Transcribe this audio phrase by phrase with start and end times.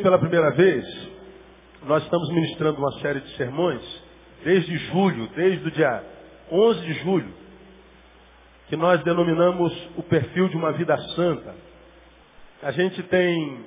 [0.00, 0.84] Pela primeira vez,
[1.84, 3.82] nós estamos ministrando uma série de sermões
[4.42, 6.02] desde julho, desde o dia
[6.50, 7.34] 11 de julho,
[8.68, 11.54] que nós denominamos o perfil de uma vida santa.
[12.62, 13.64] A gente tem,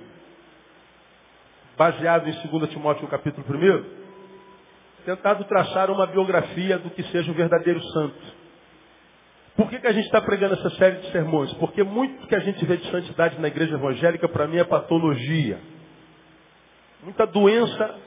[1.78, 3.86] baseado em 2 Timóteo capítulo 1,
[5.06, 8.46] tentado traçar uma biografia do que seja o verdadeiro santo.
[9.56, 11.54] Por que, que a gente está pregando essa série de sermões?
[11.54, 15.75] Porque muito que a gente vê de santidade na igreja evangélica, para mim, é patologia.
[17.06, 18.00] Muita doença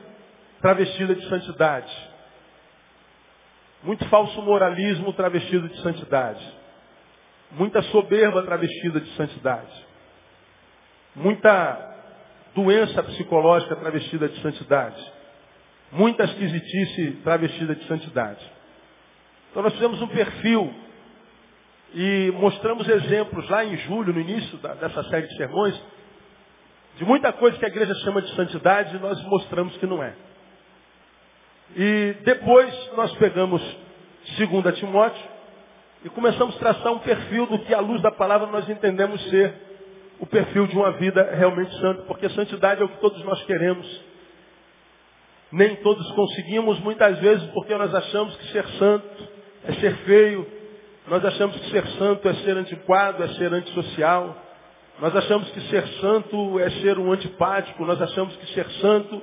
[0.60, 2.08] travestida de santidade.
[3.84, 6.44] Muito falso moralismo travestido de santidade.
[7.52, 9.86] Muita soberba travestida de santidade.
[11.14, 11.96] Muita
[12.56, 15.12] doença psicológica travestida de santidade.
[15.92, 18.44] Muita esquisitice travestida de santidade.
[19.52, 20.74] Então nós fizemos um perfil
[21.94, 25.80] e mostramos exemplos lá em julho, no início dessa série de sermões,
[26.98, 30.14] de muita coisa que a igreja chama de santidade, nós mostramos que não é.
[31.76, 33.62] E depois nós pegamos
[34.36, 35.22] 2 Timóteo
[36.04, 39.54] e começamos a traçar um perfil do que, à luz da palavra, nós entendemos ser
[40.18, 43.86] o perfil de uma vida realmente santa, porque santidade é o que todos nós queremos.
[45.52, 49.28] Nem todos conseguimos, muitas vezes, porque nós achamos que ser santo
[49.64, 50.46] é ser feio,
[51.06, 54.47] nós achamos que ser santo é ser antiquado, é ser antissocial.
[55.00, 59.22] Nós achamos que ser santo é ser um antipático, nós achamos que ser santo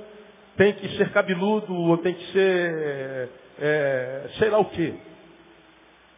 [0.56, 3.30] tem que ser cabeludo, ou tem que ser
[3.60, 4.94] é, sei lá o quê.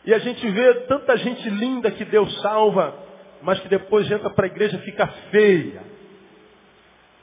[0.06, 2.96] E a gente vê tanta gente linda que Deus salva,
[3.42, 5.82] mas que depois entra para a igreja e fica feia.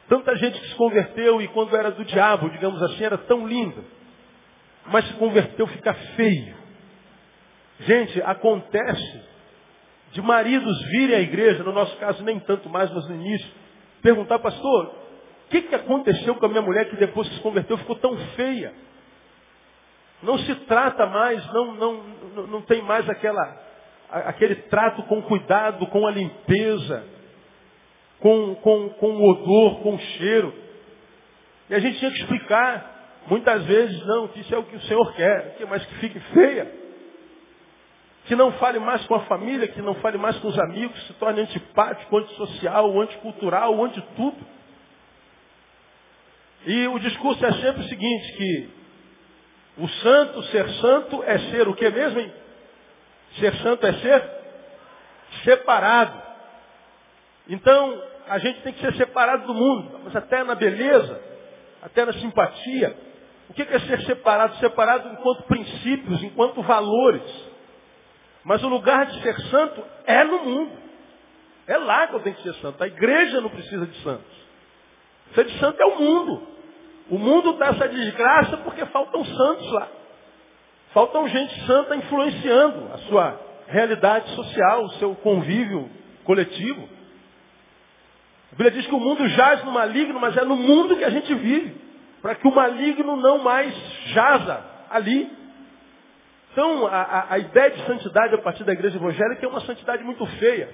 [0.09, 3.83] Tanta gente que se converteu e quando era do diabo, digamos assim, era tão linda.
[4.87, 6.57] Mas se converteu fica feio.
[7.81, 9.34] Gente, acontece
[10.15, 13.51] de maridos virem à igreja, no nosso caso nem tanto mais, mas no início,
[14.01, 14.95] perguntar, pastor,
[15.47, 18.73] o que, que aconteceu com a minha mulher que depois se converteu ficou tão feia?
[20.23, 22.03] Não se trata mais, não, não,
[22.47, 23.61] não tem mais aquela,
[24.09, 27.05] aquele trato com cuidado, com a limpeza,
[28.21, 30.55] com, com, com o odor, com o cheiro.
[31.69, 34.83] E a gente tinha que explicar, muitas vezes, não, que isso é o que o
[34.83, 36.84] Senhor quer, mas que fique feia
[38.27, 41.13] que não fale mais com a família, que não fale mais com os amigos, se
[41.15, 44.39] torne antipático, antissocial, anticultural, anti tudo.
[46.67, 48.71] E o discurso é sempre o seguinte, que
[49.77, 52.33] o santo, ser santo, é ser o que mesmo, hein?
[53.39, 54.31] Ser santo é ser
[55.43, 56.23] separado.
[57.49, 61.21] Então, a gente tem que ser separado do mundo, mas até na beleza,
[61.83, 62.97] até na simpatia.
[63.51, 64.57] O que é ser separado?
[64.57, 67.44] Separado enquanto princípios, enquanto valores.
[68.45, 70.73] Mas o lugar de ser santo é no mundo.
[71.67, 72.83] É lá que eu tenho que ser santo.
[72.83, 74.45] A igreja não precisa de santos.
[75.35, 76.47] Ser de santo é o mundo.
[77.11, 79.89] O mundo está essa desgraça porque faltam santos lá.
[80.93, 85.91] Faltam gente santa influenciando a sua realidade social, o seu convívio
[86.25, 86.89] coletivo.
[88.53, 91.11] A Bíblia diz que o mundo jaz no maligno, mas é no mundo que a
[91.11, 91.83] gente vive.
[92.23, 93.75] Para que o maligno não mais
[94.13, 95.31] jaza ali.
[96.55, 100.25] Então, a, a, ideia de santidade a partir da igreja evangélica é uma santidade muito
[100.39, 100.69] feia.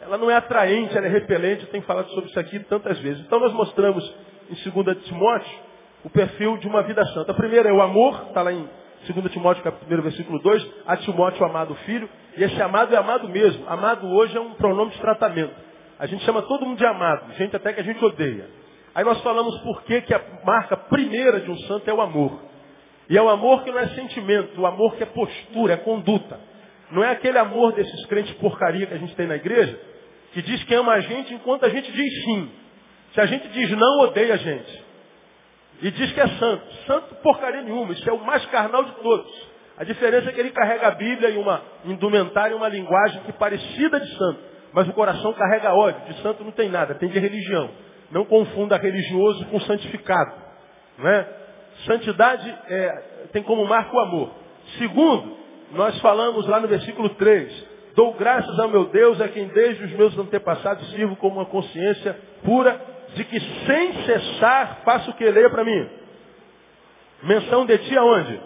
[0.00, 1.62] Ela não é atraente, ela é repelente.
[1.62, 3.24] Eu tenho falado sobre isso aqui tantas vezes.
[3.24, 4.04] Então, nós mostramos
[4.50, 5.58] em 2 Timóteo
[6.04, 7.30] o perfil de uma vida santa.
[7.30, 8.68] A primeira é o amor, está lá em
[9.06, 10.68] 2 Timóteo, capítulo 1, versículo 2.
[10.84, 12.10] A Timóteo, amado filho.
[12.36, 13.64] E esse amado é amado mesmo.
[13.68, 15.54] Amado hoje é um pronome de tratamento.
[15.96, 18.48] A gente chama todo mundo de amado, gente até que a gente odeia.
[18.96, 22.49] Aí nós falamos por que, que a marca primeira de um santo é o amor.
[23.10, 26.38] E é o amor que não é sentimento, o amor que é postura, é conduta.
[26.92, 29.78] Não é aquele amor desses crentes porcaria que a gente tem na igreja,
[30.32, 32.50] que diz que ama a gente enquanto a gente diz sim.
[33.12, 34.84] Se a gente diz não, odeia a gente.
[35.82, 36.72] E diz que é santo.
[36.86, 39.50] Santo porcaria nenhuma, isso é o mais carnal de todos.
[39.76, 43.30] A diferença é que ele carrega a Bíblia e uma indumentária e uma linguagem que
[43.30, 44.38] é parecida de santo.
[44.72, 46.00] Mas o coração carrega ódio.
[46.04, 47.70] De santo não tem nada, tem de religião.
[48.12, 50.32] Não confunda religioso com santificado.
[50.96, 51.39] Não é?
[51.86, 54.30] Santidade é, tem como marco o amor.
[54.78, 55.36] Segundo,
[55.72, 57.68] nós falamos lá no versículo 3.
[57.94, 62.16] Dou graças ao meu Deus, a quem desde os meus antepassados sirvo como uma consciência
[62.44, 62.80] pura,
[63.14, 65.88] de que sem cessar faço o que leia para mim.
[67.22, 68.40] Menção de ti aonde?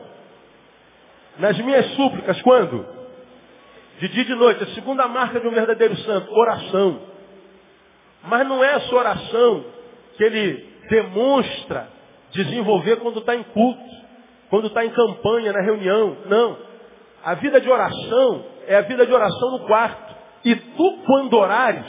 [1.38, 2.86] Nas minhas súplicas, quando?
[3.98, 4.64] De dia e de noite.
[4.64, 7.00] A segunda marca de um verdadeiro santo, oração.
[8.24, 9.64] Mas não é a sua oração
[10.16, 11.88] que ele demonstra
[12.34, 13.80] desenvolver quando está em culto,
[14.50, 16.16] quando está em campanha, na reunião.
[16.26, 16.58] Não.
[17.24, 20.14] A vida de oração é a vida de oração no quarto.
[20.44, 21.86] E tu, quando orares,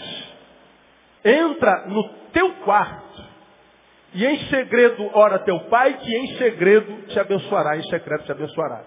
[1.23, 3.25] entra no teu quarto
[4.13, 8.85] E em segredo ora teu pai, que em segredo te abençoará, em secreto te abençoará.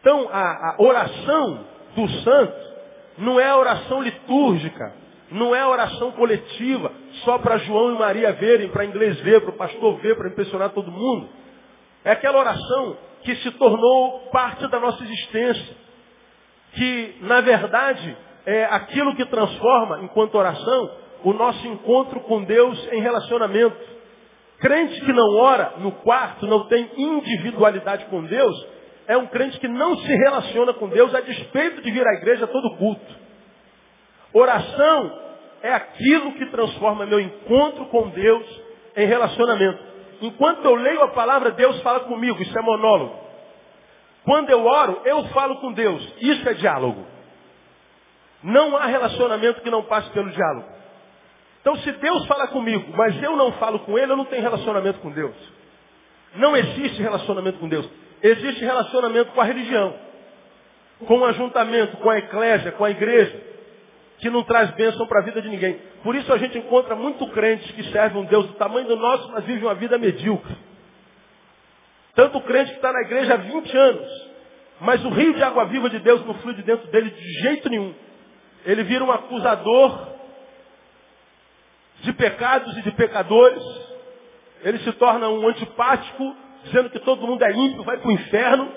[0.00, 1.64] Então, a, a oração
[1.94, 2.66] do santo
[3.16, 4.92] não é oração litúrgica,
[5.30, 6.92] não é oração coletiva,
[7.26, 10.70] só para João e Maria verem, para inglês ver, para o pastor ver, para impressionar
[10.70, 11.28] todo mundo.
[12.04, 15.76] É aquela oração que se tornou parte da nossa existência.
[16.72, 20.90] Que, na verdade, é aquilo que transforma, enquanto oração,
[21.24, 23.76] o nosso encontro com Deus em relacionamento.
[24.60, 28.66] Crente que não ora no quarto, não tem individualidade com Deus,
[29.08, 32.46] é um crente que não se relaciona com Deus a despeito de vir à igreja
[32.46, 33.14] todo culto.
[34.32, 35.25] Oração
[35.66, 38.62] é aquilo que transforma meu encontro com Deus
[38.96, 39.82] em relacionamento.
[40.22, 43.18] Enquanto eu leio a palavra, Deus fala comigo, isso é monólogo.
[44.24, 47.04] Quando eu oro, eu falo com Deus, isso é diálogo.
[48.44, 50.68] Não há relacionamento que não passe pelo diálogo.
[51.60, 55.00] Então, se Deus fala comigo, mas eu não falo com Ele, eu não tenho relacionamento
[55.00, 55.34] com Deus.
[56.36, 57.90] Não existe relacionamento com Deus.
[58.22, 59.94] Existe relacionamento com a religião,
[61.06, 63.55] com o ajuntamento, com a eclésia, com a igreja,
[64.18, 65.78] que não traz bênção para a vida de ninguém.
[66.02, 69.30] Por isso a gente encontra muito crentes que servem um Deus do tamanho do nosso,
[69.32, 70.56] mas vivem uma vida medíocre.
[72.14, 74.30] Tanto crente que está na igreja há 20 anos,
[74.80, 77.68] mas o rio de água viva de Deus não flui de dentro dele de jeito
[77.68, 77.94] nenhum.
[78.64, 80.16] Ele vira um acusador
[82.00, 83.62] de pecados e de pecadores.
[84.62, 86.34] Ele se torna um antipático
[86.64, 88.72] dizendo que todo mundo é ímpio, vai para o inferno,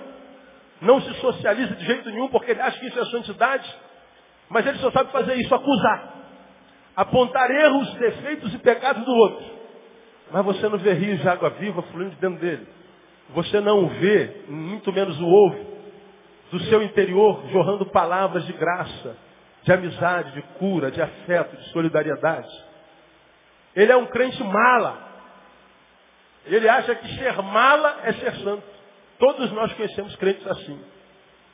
[0.81, 3.75] não se socializa de jeito nenhum, porque ele acha que isso é santidade,
[4.49, 6.13] mas ele só sabe fazer isso, acusar,
[6.95, 9.45] apontar erros, defeitos e pecados do outro.
[10.31, 12.67] Mas você não vê rios de água viva fluindo de dentro dele.
[13.29, 15.67] Você não vê, muito menos o ouve,
[16.51, 19.15] do seu interior jorrando palavras de graça,
[19.63, 22.49] de amizade, de cura, de afeto, de solidariedade.
[23.75, 25.09] Ele é um crente mala.
[26.45, 28.63] Ele acha que ser mala é ser santo.
[29.19, 30.79] Todos nós conhecemos crentes assim.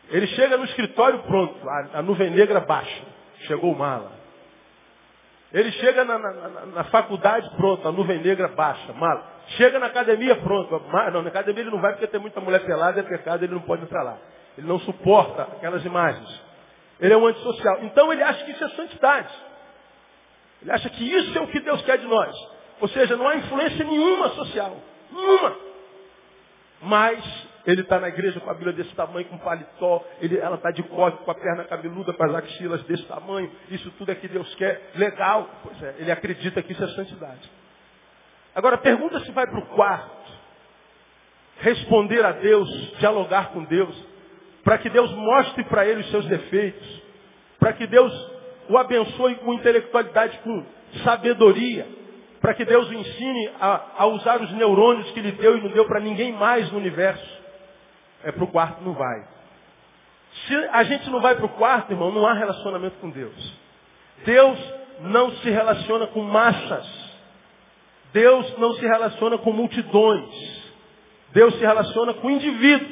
[0.10, 3.04] Ele chega no escritório pronto, a, a nuvem negra baixa.
[3.42, 4.12] Chegou o mala.
[5.52, 9.24] Ele chega na, na, na, na, faculdade pronto, a nuvem negra baixa, mala.
[9.50, 10.81] Chega na academia pronto.
[11.12, 13.62] Não, na academia ele não vai porque tem muita mulher pelada, é pecado, ele não
[13.62, 14.18] pode entrar lá.
[14.57, 16.42] Ele não suporta aquelas imagens.
[17.00, 17.80] Ele é um antissocial.
[17.84, 19.34] Então ele acha que isso é santidade.
[20.62, 22.36] Ele acha que isso é o que Deus quer de nós.
[22.80, 24.78] Ou seja, não há influência nenhuma social.
[25.12, 25.56] Nenhuma.
[26.81, 30.71] Mas ele está na igreja com a Bíblia desse tamanho, com paletó, ele, ela está
[30.71, 33.51] de coque, com a perna cabeluda, com as axilas desse tamanho.
[33.69, 34.91] Isso tudo é que Deus quer.
[34.95, 35.50] Legal.
[35.63, 37.50] Pois é, ele acredita que isso é santidade.
[38.53, 40.31] Agora pergunta se vai para o quarto,
[41.57, 42.69] responder a Deus,
[43.00, 43.95] dialogar com Deus,
[44.63, 47.03] para que Deus mostre para ele os seus defeitos,
[47.59, 48.13] para que Deus
[48.69, 50.66] o abençoe com intelectualidade, com
[51.04, 51.87] sabedoria,
[52.42, 55.69] para que Deus o ensine a, a, usar os neurônios que lhe deu e não
[55.69, 57.44] deu para ninguém mais no universo.
[58.25, 59.25] É para o quarto, não vai.
[60.47, 63.53] Se a gente não vai para o quarto, irmão, não há relacionamento com Deus.
[64.25, 64.59] Deus
[64.99, 66.85] não se relaciona com massas.
[68.11, 70.73] Deus não se relaciona com multidões.
[71.31, 72.91] Deus se relaciona com indivíduos,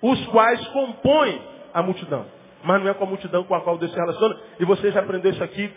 [0.00, 1.40] os quais compõem
[1.72, 2.26] a multidão
[2.64, 4.36] mas não é com a multidão com a qual Deus se relaciona.
[4.58, 5.70] E você já aprendeu isso aqui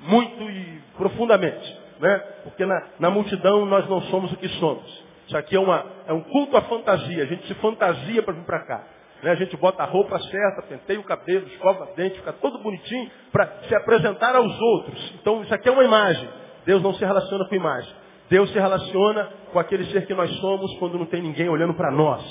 [0.00, 1.78] muito e profundamente.
[2.00, 2.18] Né?
[2.42, 5.03] Porque na, na multidão nós não somos o que somos.
[5.26, 7.22] Isso aqui é, uma, é um culto à fantasia.
[7.22, 8.84] A gente se fantasia para vir para cá.
[9.22, 9.30] Né?
[9.30, 13.10] A gente bota a roupa certa, penteia o cabelo, escova o dente, fica todo bonitinho
[13.32, 15.14] para se apresentar aos outros.
[15.20, 16.28] Então isso aqui é uma imagem.
[16.66, 17.90] Deus não se relaciona com imagem.
[18.28, 21.90] Deus se relaciona com aquele ser que nós somos quando não tem ninguém olhando para
[21.90, 22.22] nós.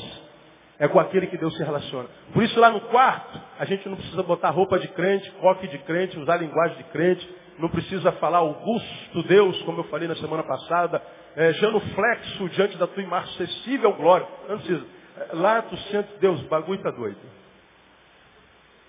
[0.80, 2.10] É com aquele que Deus se relaciona.
[2.34, 5.78] Por isso lá no quarto, a gente não precisa botar roupa de crente, coque de
[5.80, 7.28] crente, usar linguagem de crente,
[7.60, 11.02] não precisa falar Augusto Deus, como eu falei na semana passada,
[11.36, 14.28] é, genuflexo diante da tua imarcessível glória.
[14.50, 14.86] Não precisa.
[15.18, 17.20] É, lá tu sente, Deus, o bagulho está doido.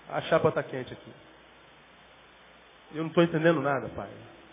[0.09, 1.11] A chapa está quente aqui.
[2.93, 4.09] Eu não estou entendendo nada, pai.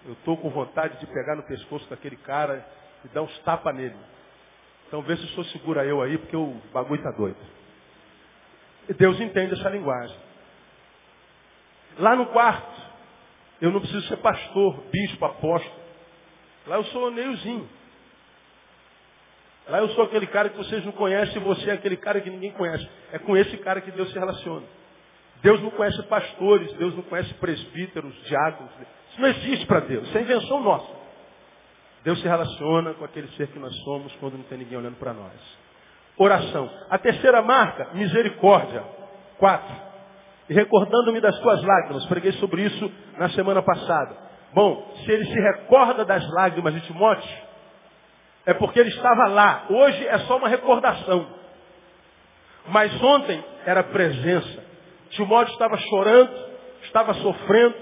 [0.07, 2.66] Eu estou com vontade de pegar no pescoço daquele cara
[3.04, 3.97] e dar uns tapas nele.
[4.88, 7.38] Então vê se o senhor segura eu aí, porque o bagulho está doido.
[8.88, 10.16] E Deus entende essa linguagem.
[11.99, 12.72] Lá no quarto,
[13.62, 15.76] eu não preciso ser pastor, bispo, apóstolo.
[16.66, 17.69] Lá eu sou neiozinho.
[19.69, 22.28] Lá eu sou aquele cara que vocês não conhecem e você é aquele cara que
[22.28, 22.85] ninguém conhece.
[23.12, 24.66] É com esse cara que Deus se relaciona.
[25.42, 28.73] Deus não conhece pastores, Deus não conhece presbíteros, diáconos.
[29.11, 30.92] Isso não existe para Deus, isso é invenção nossa.
[32.02, 35.12] Deus se relaciona com aquele ser que nós somos quando não tem ninguém olhando para
[35.12, 35.33] nós.
[36.16, 36.69] Oração.
[36.90, 38.83] A terceira marca, misericórdia.
[39.38, 39.92] Quatro.
[40.49, 44.17] E recordando-me das tuas lágrimas, preguei sobre isso na semana passada.
[44.55, 47.31] Bom, se ele se recorda das lágrimas de Timóteo,
[48.45, 49.67] é porque ele estava lá.
[49.71, 51.27] Hoje é só uma recordação.
[52.69, 54.65] Mas ontem era presença.
[55.11, 56.33] Timóteo estava chorando,
[56.83, 57.77] estava sofrendo,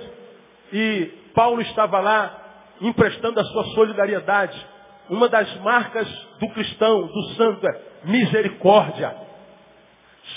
[0.73, 2.37] e Paulo estava lá
[2.81, 4.67] emprestando a sua solidariedade.
[5.09, 9.15] Uma das marcas do cristão, do santo, é misericórdia,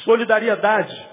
[0.03, 1.12] solidariedade.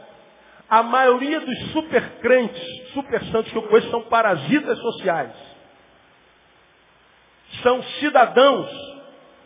[0.71, 2.63] A maioria dos supercrentes,
[2.93, 5.33] super santos que eu conheço, são parasitas sociais.
[7.61, 8.71] São cidadãos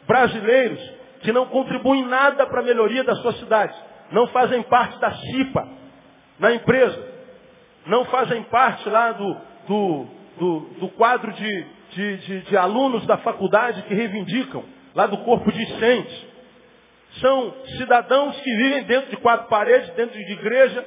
[0.06, 0.78] brasileiros
[1.22, 3.74] que não contribuem nada para a melhoria da sua cidade.
[4.12, 5.66] Não fazem parte da CIPA,
[6.38, 7.14] na empresa.
[7.86, 10.06] Não fazem parte lá do, do,
[10.38, 14.62] do, do quadro de, de, de, de alunos da faculdade que reivindicam,
[14.94, 16.28] lá do corpo discente.
[17.20, 20.84] São cidadãos que vivem dentro de quatro paredes, dentro de igreja,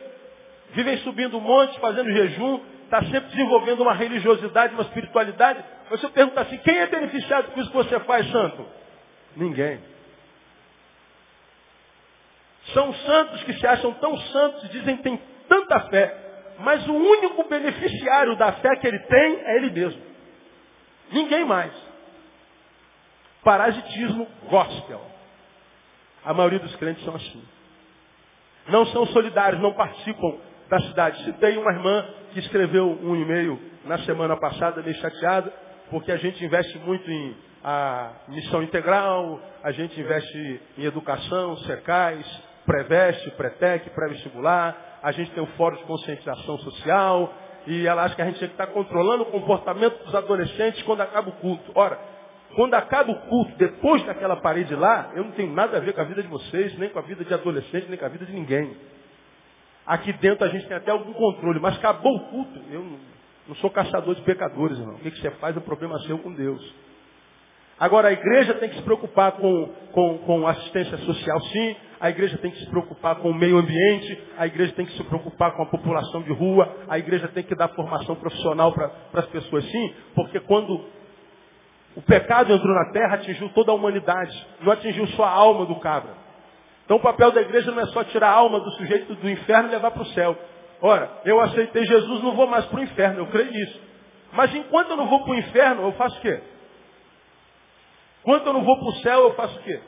[0.72, 5.64] vivem subindo montes, fazendo jejum, está sempre desenvolvendo uma religiosidade, uma espiritualidade.
[5.90, 8.66] Você pergunta assim, quem é beneficiado com isso que você faz, santo?
[9.36, 9.80] Ninguém.
[12.74, 16.16] São santos que se acham tão santos e dizem que têm tanta fé,
[16.60, 20.02] mas o único beneficiário da fé que ele tem é ele mesmo.
[21.12, 21.72] Ninguém mais.
[23.44, 25.02] Parasitismo gospel.
[26.26, 27.44] A maioria dos crentes são assim.
[28.68, 30.38] Não são solidários, não participam
[30.70, 31.24] da cidade.
[31.24, 35.52] Citei uma irmã que escreveu um e-mail na semana passada, meio chateada,
[35.90, 42.26] porque a gente investe muito em a missão integral, a gente investe em educação, secais,
[42.66, 47.34] pré-veste, pré-tec, pré-vestibular, a gente tem o fórum de conscientização social,
[47.66, 51.02] e ela acha que a gente tem que estar controlando o comportamento dos adolescentes quando
[51.02, 51.72] acaba o culto.
[51.76, 52.00] Ora,
[52.56, 56.02] quando acaba o culto, depois daquela parede lá, eu não tenho nada a ver com
[56.02, 58.32] a vida de vocês, nem com a vida de adolescente, nem com a vida de
[58.32, 58.76] ninguém.
[59.88, 62.60] Aqui dentro a gente tem até algum controle, mas acabou o culto.
[62.70, 62.86] Eu
[63.48, 64.96] não, sou caçador de pecadores, irmão.
[64.96, 66.62] O que você faz é um problema seu com Deus.
[67.80, 71.76] Agora, a igreja tem que se preocupar com, com, com assistência social, sim.
[72.02, 74.24] A igreja tem que se preocupar com o meio ambiente.
[74.38, 76.70] A igreja tem que se preocupar com a população de rua.
[76.90, 79.96] A igreja tem que dar formação profissional para as pessoas, sim.
[80.14, 80.84] Porque quando
[81.96, 84.48] o pecado entrou na terra, atingiu toda a humanidade.
[84.62, 86.27] Não atingiu só a alma do cabra.
[86.88, 89.68] Então o papel da igreja não é só tirar a alma do sujeito do inferno
[89.68, 90.38] e levar para o céu.
[90.82, 93.78] Ora, eu aceitei Jesus, não vou mais para o inferno, eu creio nisso.
[94.32, 96.40] Mas enquanto eu não vou para o inferno, eu faço o quê?
[98.22, 99.82] Enquanto eu não vou para o céu, eu faço o quê?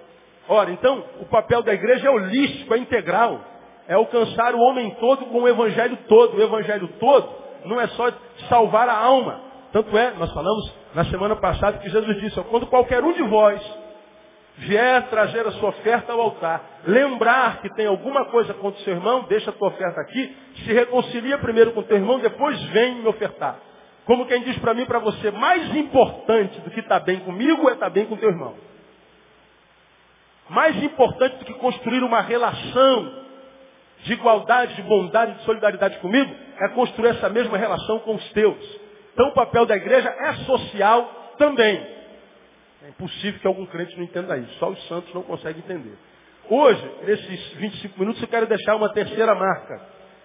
[0.50, 3.40] Ora, então, o papel da igreja é holístico, é integral.
[3.88, 6.36] É alcançar o homem todo com o evangelho todo.
[6.36, 7.30] O evangelho todo
[7.66, 8.12] não é só
[8.50, 9.40] salvar a alma.
[9.72, 13.62] Tanto é, nós falamos na semana passada que Jesus disse, quando qualquer um de vós
[14.60, 18.94] vier trazer a sua oferta ao altar, lembrar que tem alguma coisa contra o seu
[18.94, 22.96] irmão, deixa a tua oferta aqui, se reconcilia primeiro com o teu irmão, depois vem
[22.96, 23.58] me ofertar.
[24.06, 27.70] Como quem diz para mim para você, mais importante do que estar tá bem comigo
[27.70, 28.56] é estar tá bem com o teu irmão.
[30.50, 33.20] Mais importante do que construir uma relação
[34.00, 38.80] de igualdade, de bondade, de solidariedade comigo, é construir essa mesma relação com os teus.
[39.14, 41.99] Então o papel da igreja é social também.
[42.84, 44.54] É impossível que algum crente não entenda isso.
[44.58, 45.98] Só os santos não conseguem entender.
[46.50, 49.82] Hoje, nesses 25 minutos, eu quero deixar uma terceira marca,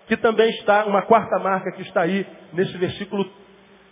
[0.06, 3.28] que também está, uma quarta marca que está aí nesse versículo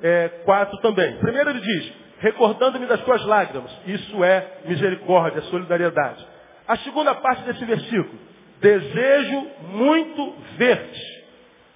[0.00, 1.16] é, 4 também.
[1.18, 3.70] Primeiro ele diz, recordando-me das tuas lágrimas.
[3.86, 6.24] Isso é misericórdia, solidariedade.
[6.66, 8.18] A segunda parte desse versículo,
[8.60, 11.24] desejo muito ver-te,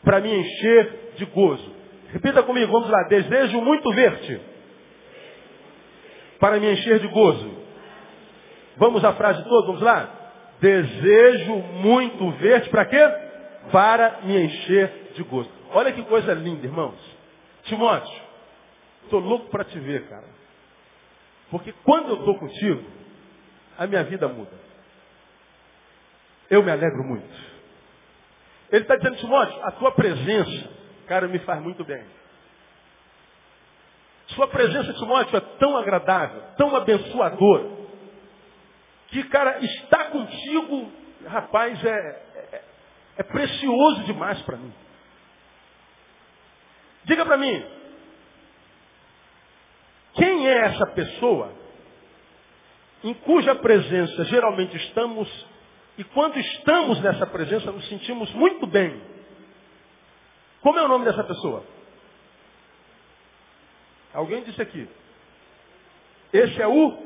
[0.04, 1.74] para me encher de gozo.
[2.12, 4.55] Repita comigo, vamos lá, desejo muito ver-te
[6.38, 7.50] para me encher de gozo.
[8.76, 10.10] Vamos à frase toda, vamos lá?
[10.60, 13.14] Desejo muito ver-te para quê?
[13.72, 15.50] Para me encher de gozo.
[15.72, 16.98] Olha que coisa linda, irmãos.
[17.64, 18.22] Timóteo,
[19.04, 20.28] estou louco para te ver, cara.
[21.50, 22.82] Porque quando eu estou contigo,
[23.78, 24.52] a minha vida muda.
[26.48, 27.56] Eu me alegro muito.
[28.70, 30.70] Ele está dizendo, Timóteo, a tua presença,
[31.06, 32.04] cara, me faz muito bem.
[34.36, 37.70] Sua presença, Timóteo, é tão agradável, tão abençoadora,
[39.08, 40.92] que, cara, estar contigo,
[41.26, 41.88] rapaz, é,
[42.52, 42.64] é,
[43.16, 44.72] é precioso demais para mim.
[47.04, 47.64] Diga para mim,
[50.12, 51.52] quem é essa pessoa
[53.04, 55.46] em cuja presença geralmente estamos,
[55.96, 59.00] e quando estamos nessa presença nos sentimos muito bem?
[60.60, 61.75] Como é o nome dessa pessoa?
[64.16, 64.88] Alguém disse aqui.
[66.32, 66.98] Esse é o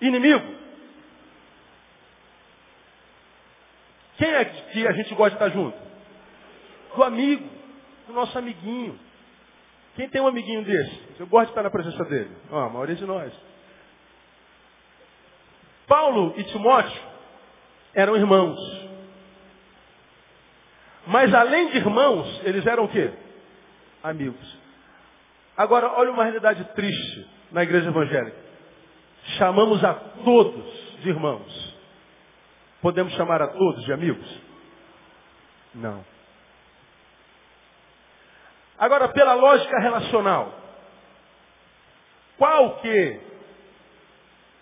[0.00, 0.44] inimigo.
[4.18, 5.78] Quem é que a gente gosta de estar junto?
[6.96, 7.48] Do amigo,
[8.08, 8.98] do nosso amiguinho.
[9.94, 11.00] Quem tem um amiguinho desse?
[11.20, 12.36] Eu gosto de estar na presença dele.
[12.50, 13.32] Ó, a maioria de nós.
[15.86, 17.02] Paulo e Timóteo
[17.94, 18.58] eram irmãos.
[21.06, 23.25] Mas além de irmãos, eles eram o quê?
[24.06, 24.58] Amigos.
[25.56, 28.36] Agora, olha uma realidade triste na igreja evangélica.
[29.36, 30.64] Chamamos a todos
[31.00, 31.76] de irmãos.
[32.80, 34.40] Podemos chamar a todos de amigos?
[35.74, 36.04] Não.
[38.78, 40.54] Agora, pela lógica relacional,
[42.38, 43.20] qual que,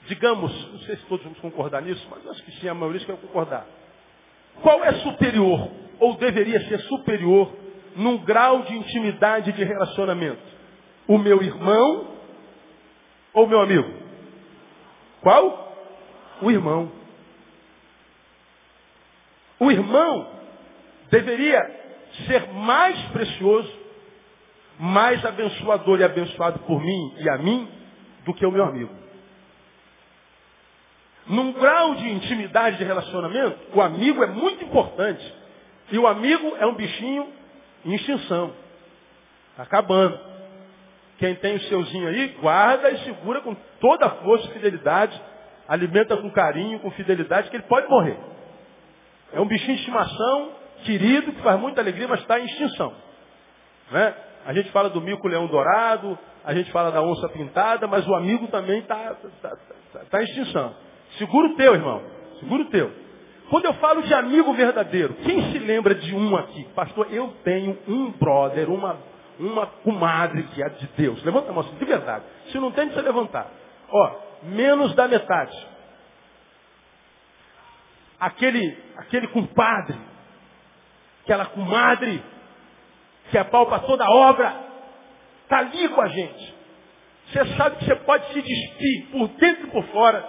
[0.07, 3.17] digamos, não sei se todos vamos concordar nisso, mas acho que sim, a maioria vai
[3.19, 3.67] concordar.
[4.63, 5.71] Qual é superior,
[6.01, 7.64] ou deveria ser superior,
[7.97, 10.43] num grau de intimidade de relacionamento?
[11.07, 12.09] O meu irmão
[13.33, 13.93] ou o meu amigo?
[15.21, 15.77] Qual?
[16.43, 16.91] O irmão.
[19.59, 20.31] O irmão
[21.11, 21.61] deveria
[22.27, 23.85] ser mais precioso
[24.79, 27.69] mais abençoador e abençoado por mim e a mim
[28.25, 28.93] do que o meu amigo.
[31.27, 35.35] Num grau de intimidade de relacionamento, o amigo é muito importante.
[35.91, 37.29] E o amigo é um bichinho
[37.85, 38.53] em extinção.
[39.51, 40.19] Está acabando.
[41.19, 45.21] Quem tem o seuzinho aí, guarda e segura com toda a força e fidelidade.
[45.69, 48.19] Alimenta com carinho, com fidelidade, que ele pode morrer.
[49.33, 50.53] É um bichinho de estimação,
[50.85, 52.93] querido, que faz muita alegria, mas está em extinção.
[53.91, 54.15] Né?
[54.45, 58.49] A gente fala do mico-leão dourado, a gente fala da onça pintada, mas o amigo
[58.49, 59.57] também está tá,
[59.93, 60.75] tá, tá em extinção.
[61.17, 62.03] Segura o teu, irmão.
[62.41, 63.04] Segura o teu.
[63.55, 66.65] Quando eu falo de amigo verdadeiro, quem se lembra de um aqui?
[66.75, 68.99] Pastor, eu tenho um brother, uma,
[69.39, 71.23] uma comadre que é de Deus.
[71.23, 72.25] Levanta a mão de verdade.
[72.51, 73.49] Se não tem, precisa levantar.
[73.89, 75.57] Ó, menos da metade.
[78.19, 80.01] Aquele, aquele compadre,
[81.23, 82.25] aquela comadre
[83.31, 84.53] que apalpa toda a obra,
[85.45, 86.55] está ali com a gente.
[87.29, 90.29] Você sabe que você pode se despir por dentro e por fora,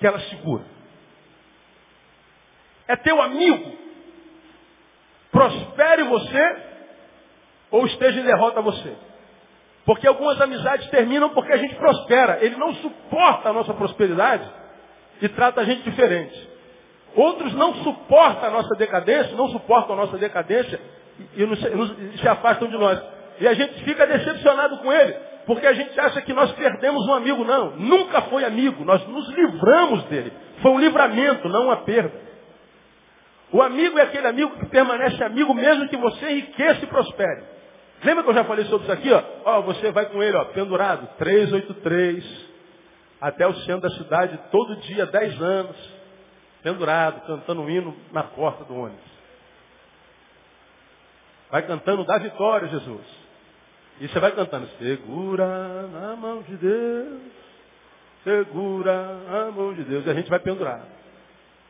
[0.00, 0.75] que ela segura.
[2.88, 3.72] É teu amigo.
[5.30, 6.56] Prospere você
[7.70, 8.94] ou esteja em derrota você.
[9.84, 12.38] Porque algumas amizades terminam porque a gente prospera.
[12.44, 14.48] Ele não suporta a nossa prosperidade
[15.20, 16.48] e trata a gente diferente.
[17.14, 20.78] Outros não suportam a nossa decadência, não suportam a nossa decadência
[21.34, 23.00] e, nos, nos, se afastam de nós.
[23.40, 25.14] E a gente fica decepcionado com ele,
[25.46, 27.44] porque a gente acha que nós perdemos um amigo.
[27.44, 30.32] Não, nunca foi amigo, nós nos livramos dele.
[30.60, 32.25] Foi um livramento, não uma perda.
[33.56, 37.42] O amigo é aquele amigo que permanece amigo mesmo que você enriqueça e prospere.
[38.04, 39.10] Lembra que eu já falei sobre isso aqui?
[39.10, 42.22] Ó, ó você vai com ele, ó, pendurado, 383,
[43.18, 45.76] até o centro da cidade, todo dia, 10 anos,
[46.62, 49.00] pendurado, cantando um hino na porta do ônibus.
[51.50, 53.06] Vai cantando da vitória, Jesus.
[54.02, 57.22] E você vai cantando, segura na mão de Deus,
[58.22, 60.04] segura na mão de Deus.
[60.04, 60.95] E a gente vai pendurar.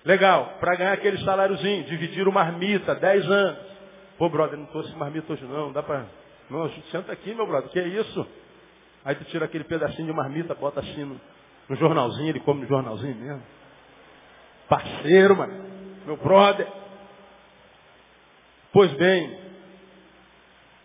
[0.06, 3.58] Legal, para ganhar aquele saláriozinho, dividir o marmita, 10 anos.
[4.16, 6.06] Pô, brother, não trouxe marmita hoje não, dá para...
[6.48, 8.24] Não, senta aqui, meu brother, que é isso?
[9.04, 11.20] Aí tu tira aquele pedacinho de marmita, bota assim no,
[11.68, 13.42] no jornalzinho, ele come no jornalzinho mesmo.
[14.68, 15.64] Parceiro, mano,
[16.06, 16.68] meu brother.
[18.72, 19.40] Pois bem,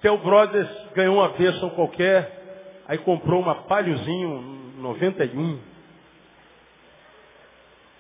[0.02, 5.71] teu brother ganhou uma bênção qualquer, aí comprou uma palhozinho 91.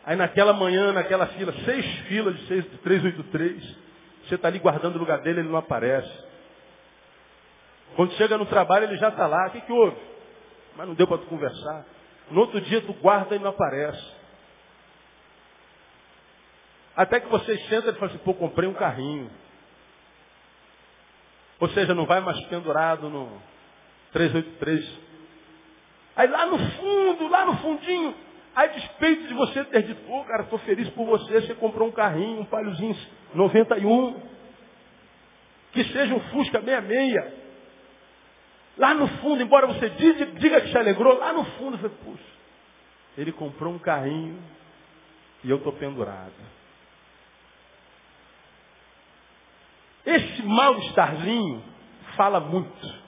[0.06, 3.78] Aí naquela manhã, naquela fila, seis filas de, seis, de 383,
[4.26, 6.12] você está ali guardando o lugar dele, ele não aparece.
[7.96, 9.48] Quando chega no trabalho, ele já está lá.
[9.48, 9.98] O que, que houve?
[10.76, 11.86] Mas não deu para tu conversar.
[12.30, 14.22] No outro dia, tu guarda e não aparece.
[16.96, 19.30] Até que você senta e fala assim, pô, comprei um carrinho.
[21.60, 23.42] Ou seja, não vai mais pendurado no
[24.14, 25.00] 383.
[26.16, 28.16] Aí lá no fundo, lá no fundinho,
[28.56, 31.92] a despeito de você ter dito, pô, cara, estou feliz por você, você comprou um
[31.92, 32.96] carrinho, um palhozinho
[33.34, 34.22] 91,
[35.72, 37.42] que seja um Fusca 66.
[38.78, 42.24] Lá no fundo, embora você diga, diga que se alegrou, lá no fundo você, puxa,
[43.18, 44.42] ele comprou um carrinho
[45.44, 46.34] e eu estou pendurado.
[50.06, 51.64] Esse mal-estarzinho
[52.18, 53.02] fala muito.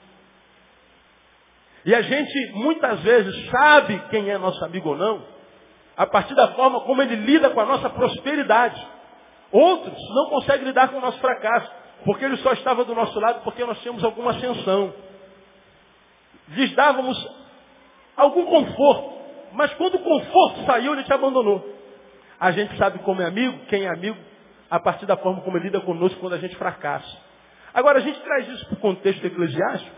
[1.84, 5.33] E a gente muitas vezes sabe quem é nosso amigo ou não,
[5.96, 8.80] a partir da forma como ele lida com a nossa prosperidade.
[9.52, 11.70] Outros não conseguem lidar com o nosso fracasso,
[12.04, 14.92] porque ele só estava do nosso lado porque nós tínhamos alguma ascensão.
[16.48, 17.16] Lhes dávamos
[18.16, 19.14] algum conforto,
[19.52, 21.64] mas quando o conforto saiu, ele te abandonou.
[22.38, 24.18] A gente sabe como é amigo, quem é amigo,
[24.70, 27.16] a partir da forma como ele lida conosco quando a gente fracassa.
[27.72, 29.96] Agora, a gente traz isso para o contexto eclesiástico,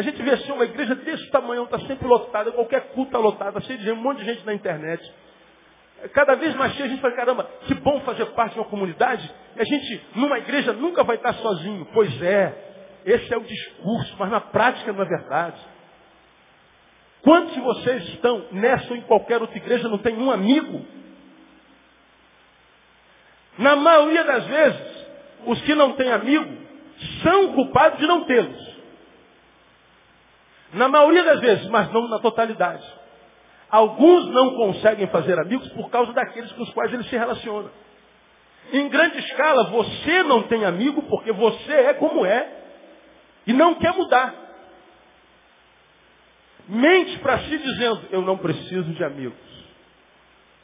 [0.00, 3.60] A gente vê assim uma igreja desse tamanho, está sempre lotada, qualquer culto está lotada,
[3.60, 5.14] cheio de gente, um monte de gente na internet.
[6.14, 9.30] Cada vez mais cheio, a gente fala, caramba, que bom fazer parte de uma comunidade.
[9.54, 11.86] E a gente, numa igreja, nunca vai estar sozinho.
[11.92, 12.54] Pois é,
[13.04, 15.60] esse é o discurso, mas na prática não é verdade.
[17.20, 20.82] Quantos de vocês estão nessa ou em qualquer outra igreja não tem um amigo?
[23.58, 25.06] Na maioria das vezes,
[25.44, 26.56] os que não têm amigo
[27.22, 28.69] são culpados de não tê-los.
[30.72, 32.84] Na maioria das vezes, mas não na totalidade.
[33.68, 37.70] Alguns não conseguem fazer amigos por causa daqueles com os quais eles se relacionam.
[38.72, 42.60] Em grande escala, você não tem amigo porque você é como é
[43.46, 44.34] e não quer mudar.
[46.68, 49.38] Mente para si dizendo, eu não preciso de amigos.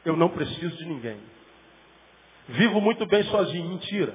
[0.04, 1.20] Eu não preciso de ninguém.
[2.48, 3.68] Vivo muito bem sozinho.
[3.68, 4.14] Mentira.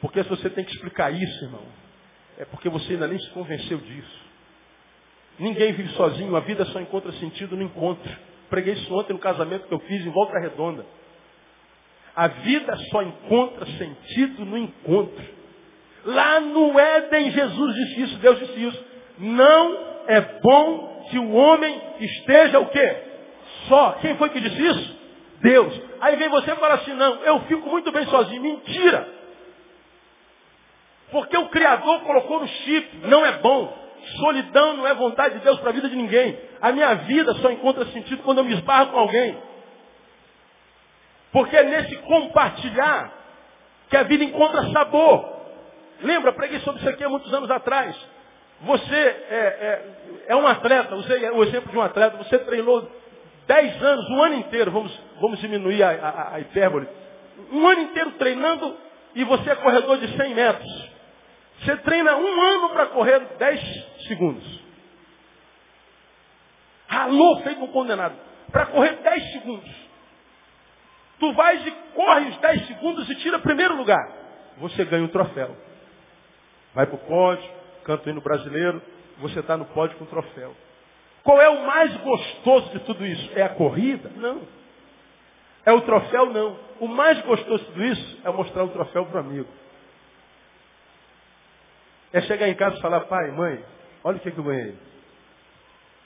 [0.00, 1.64] Porque se você tem que explicar isso, irmão,
[2.38, 4.25] é porque você ainda nem se convenceu disso.
[5.38, 8.10] Ninguém vive sozinho, a vida só encontra sentido no encontro.
[8.48, 10.86] Preguei isso ontem no casamento que eu fiz em Volta Redonda.
[12.14, 15.24] A vida só encontra sentido no encontro.
[16.04, 18.84] Lá no Éden, Jesus disse isso, Deus disse isso.
[19.18, 22.96] Não é bom que o homem esteja o quê?
[23.68, 23.92] Só.
[24.00, 24.96] Quem foi que disse isso?
[25.42, 25.80] Deus.
[26.00, 28.40] Aí vem você e fala assim, não, eu fico muito bem sozinho.
[28.40, 29.08] Mentira!
[31.10, 33.85] Porque o Criador colocou no chip, não é bom.
[34.18, 36.38] Solidão não é vontade de Deus para a vida de ninguém.
[36.60, 39.36] A minha vida só encontra sentido quando eu me esbarro com alguém.
[41.32, 43.12] Porque é nesse compartilhar
[43.90, 45.36] que a vida encontra sabor.
[46.00, 47.96] Lembra, preguei sobre isso aqui há muitos anos atrás.
[48.62, 49.82] Você é, é,
[50.28, 52.90] é um atleta, usei o exemplo de um atleta, você treinou
[53.46, 56.88] 10 anos, um ano inteiro, vamos, vamos diminuir a, a, a hipérbole,
[57.52, 58.76] um ano inteiro treinando
[59.14, 60.88] e você é corredor de 100 metros.
[61.60, 63.60] Você treina um ano para correr 10
[64.06, 64.60] segundos.
[66.88, 68.16] Ralou feito um condenado.
[68.50, 69.86] Para correr 10 segundos.
[71.18, 74.06] Tu vais e corre os 10 segundos e tira primeiro lugar.
[74.58, 75.56] Você ganha um troféu.
[76.74, 77.50] Vai para o pódio,
[77.84, 78.82] canta o hino brasileiro,
[79.18, 80.54] você está no pódio com o troféu.
[81.22, 83.30] Qual é o mais gostoso de tudo isso?
[83.34, 84.10] É a corrida?
[84.16, 84.42] Não.
[85.64, 86.26] É o troféu?
[86.26, 86.56] Não.
[86.78, 89.48] O mais gostoso de tudo isso é mostrar o troféu para o amigo.
[92.12, 93.64] É chegar em casa e falar, pai, mãe,
[94.06, 94.78] olha o que, que eu ganhei.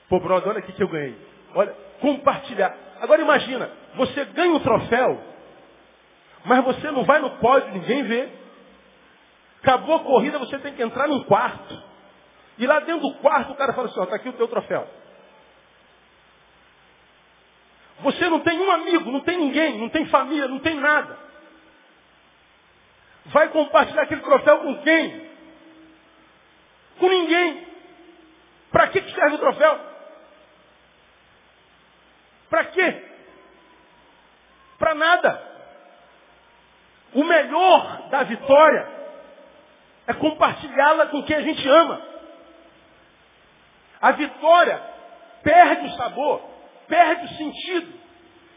[0.08, 1.14] Pô, brother, olha o que, que eu ganhei.
[1.54, 2.74] Olha, compartilhar.
[2.98, 5.22] Agora imagina, você ganha um troféu,
[6.46, 8.28] mas você não vai no pódio, ninguém vê.
[9.62, 11.82] Acabou a corrida, você tem que entrar num quarto.
[12.56, 14.88] E lá dentro do quarto o cara fala assim, ó, tá aqui o teu troféu.
[18.00, 21.18] Você não tem um amigo, não tem ninguém, não tem família, não tem nada.
[23.26, 25.30] Vai compartilhar aquele troféu com quem?
[26.98, 27.69] Com ninguém.
[28.70, 29.80] Para que serve o troféu?
[32.48, 33.04] Para quê?
[34.78, 35.50] Para nada.
[37.14, 38.88] O melhor da vitória
[40.06, 42.02] é compartilhá-la com quem a gente ama.
[44.00, 44.80] A vitória
[45.42, 46.40] perde o sabor,
[46.88, 48.00] perde o sentido.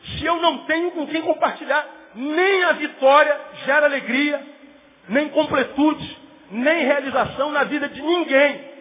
[0.03, 4.45] Se eu não tenho com quem compartilhar, nem a vitória gera alegria,
[5.09, 6.17] nem completude,
[6.51, 8.72] nem realização na vida de ninguém.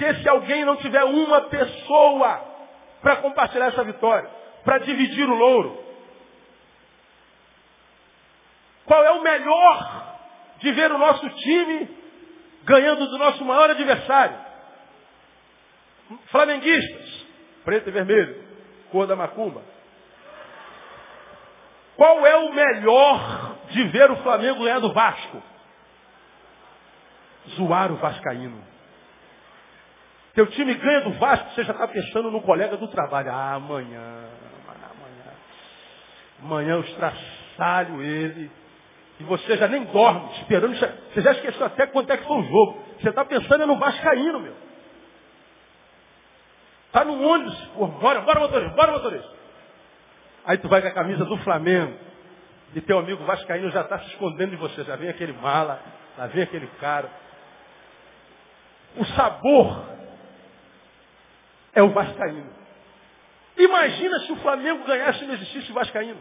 [0.00, 2.42] Se esse alguém não tiver uma pessoa
[3.02, 4.30] para compartilhar essa vitória,
[4.64, 5.84] para dividir o louro.
[8.86, 10.16] Qual é o melhor
[10.56, 11.86] de ver o nosso time
[12.64, 14.38] ganhando do nosso maior adversário?
[16.30, 17.26] Flamenguistas,
[17.66, 18.42] preto e vermelho,
[18.90, 19.62] cor da macumba.
[21.94, 25.42] Qual é o melhor de ver o Flamengo ganhar do Vasco?
[27.56, 28.62] zoar o vascaíno.
[30.34, 33.30] Teu time ganha do Vasco, você já está pensando no colega do trabalho.
[33.30, 34.28] Ah, amanhã,
[34.68, 35.32] amanhã.
[36.42, 38.50] Amanhã eu estraçalho ele.
[39.18, 40.74] E você já nem dorme, esperando.
[40.76, 42.84] Você já esqueceu até quanto é que foi o jogo.
[43.00, 44.54] Você está pensando no Vascaíno, meu.
[46.86, 47.56] Está no ônibus.
[47.74, 49.30] Pô, bora, bora, motorista, bora, motorista.
[50.46, 51.96] Aí tu vai com a camisa do Flamengo.
[52.74, 54.84] E teu amigo Vascaíno já está se escondendo de você.
[54.84, 55.82] Já vem aquele mala,
[56.16, 57.10] já vem aquele cara.
[58.96, 59.99] O sabor
[61.74, 62.50] é o Vascaíno.
[63.56, 66.18] Imagina se o Flamengo ganhasse e não existisse o Vascaíno.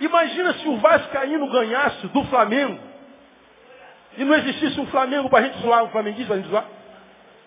[0.00, 2.80] Imagina se o Vascaíno ganhasse do Flamengo
[4.16, 6.64] e não existisse um Flamengo para a gente zoar, um flamenguista para a gente zoar.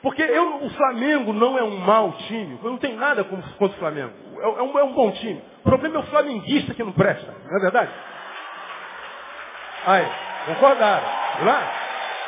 [0.01, 2.59] Porque eu, o Flamengo não é um mau time.
[2.61, 4.13] Eu não tenho nada contra o Flamengo.
[4.37, 5.41] É, é, um, é um bom time.
[5.61, 7.33] O problema é o flamenguista que não presta.
[7.49, 7.91] Não é verdade?
[9.85, 10.05] Aí.
[10.45, 11.07] Concordaram?
[11.41, 11.71] Não é?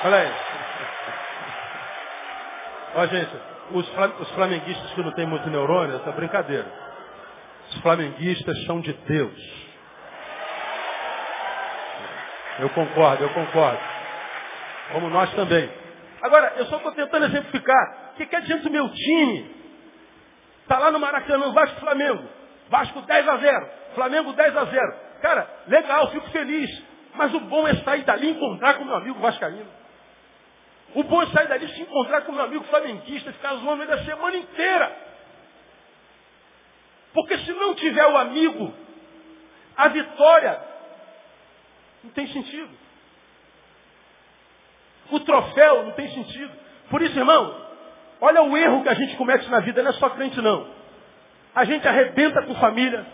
[0.05, 0.31] Olha aí.
[2.95, 3.31] Ó, gente,
[3.71, 3.87] os,
[4.19, 6.65] os flamenguistas que não têm muito neurônio, essa brincadeira.
[7.69, 9.65] Os flamenguistas são de Deus.
[12.59, 13.79] Eu concordo, eu concordo.
[14.93, 15.69] Como nós também.
[16.21, 18.11] Agora, eu só estou tentando exemplificar.
[18.13, 19.55] O que, que adianta o meu time?
[20.61, 22.23] Está lá no Maracanã, Vasco Flamengo.
[22.69, 23.69] Vasco 10 a 0.
[23.93, 24.95] Flamengo 10 a 0.
[25.21, 26.69] Cara, legal, fico feliz.
[27.13, 29.67] Mas o bom é sair dali e encontrar com meu amigo Vascaíno.
[30.93, 33.91] O bom é sair dali se encontrar com meu amigo flamenguista e ficar zoando ele
[33.91, 34.95] a semana inteira.
[37.13, 38.73] Porque se não tiver o amigo,
[39.75, 40.59] a vitória
[42.03, 42.69] não tem sentido.
[45.11, 46.51] O troféu não tem sentido.
[46.89, 47.65] Por isso, irmão,
[48.21, 50.69] olha o erro que a gente comete na vida, não é só crente não.
[51.53, 53.05] A gente arrebenta com família,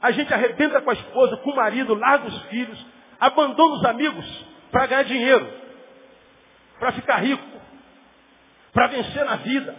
[0.00, 2.86] a gente arrebenta com a esposa, com o marido, larga os filhos,
[3.20, 5.52] abandona os amigos para ganhar dinheiro,
[6.78, 7.60] para ficar rico,
[8.72, 9.76] para vencer na vida.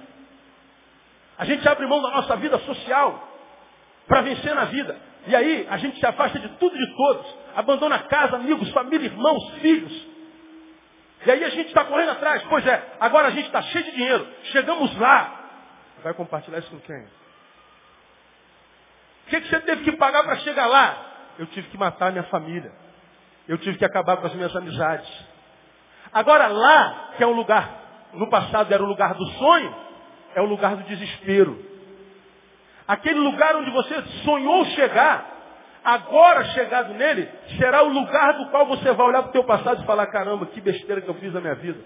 [1.37, 3.27] A gente abre mão da nossa vida social
[4.07, 4.97] para vencer na vida.
[5.27, 7.35] E aí a gente se afasta de tudo e de todos.
[7.55, 10.07] Abandona casa, amigos, família, irmãos, filhos.
[11.25, 12.43] E aí a gente está correndo atrás.
[12.49, 14.27] Pois é, agora a gente está cheio de dinheiro.
[14.45, 15.35] Chegamos lá.
[16.03, 17.05] Vai compartilhar isso com quem?
[19.27, 21.05] O que, que você teve que pagar para chegar lá?
[21.37, 22.71] Eu tive que matar a minha família.
[23.47, 25.09] Eu tive que acabar com as minhas amizades.
[26.13, 27.69] Agora lá, que é um lugar,
[28.13, 29.75] no passado era o lugar do sonho,
[30.35, 31.63] é o lugar do desespero.
[32.87, 35.25] Aquele lugar onde você sonhou chegar,
[35.83, 39.83] agora chegado nele, será o lugar do qual você vai olhar para o teu passado
[39.83, 41.79] e falar, caramba, que besteira que eu fiz na minha vida.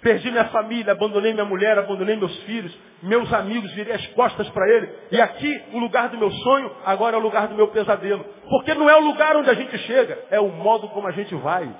[0.00, 4.68] Perdi minha família, abandonei minha mulher, abandonei meus filhos, meus amigos, virei as costas para
[4.68, 4.92] ele.
[5.10, 8.22] E aqui, o lugar do meu sonho, agora é o lugar do meu pesadelo.
[8.50, 11.34] Porque não é o lugar onde a gente chega, é o modo como a gente
[11.36, 11.72] vai.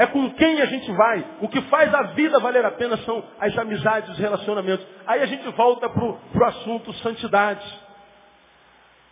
[0.00, 1.22] É com quem a gente vai.
[1.42, 4.86] O que faz a vida valer a pena são as amizades, os relacionamentos.
[5.06, 7.62] Aí a gente volta para o assunto santidade.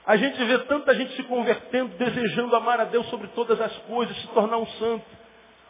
[0.06, 4.16] A gente vê tanta gente se convertendo, desejando amar a Deus sobre todas as coisas,
[4.16, 5.04] se tornar um santo.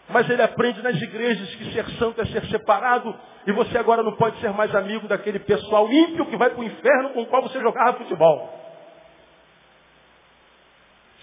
[0.08, 3.12] Mas ele aprende nas igrejas que ser santo é ser separado
[3.44, 6.64] e você agora não pode ser mais amigo daquele pessoal ímpio que vai para o
[6.64, 8.57] inferno com o qual você jogava futebol.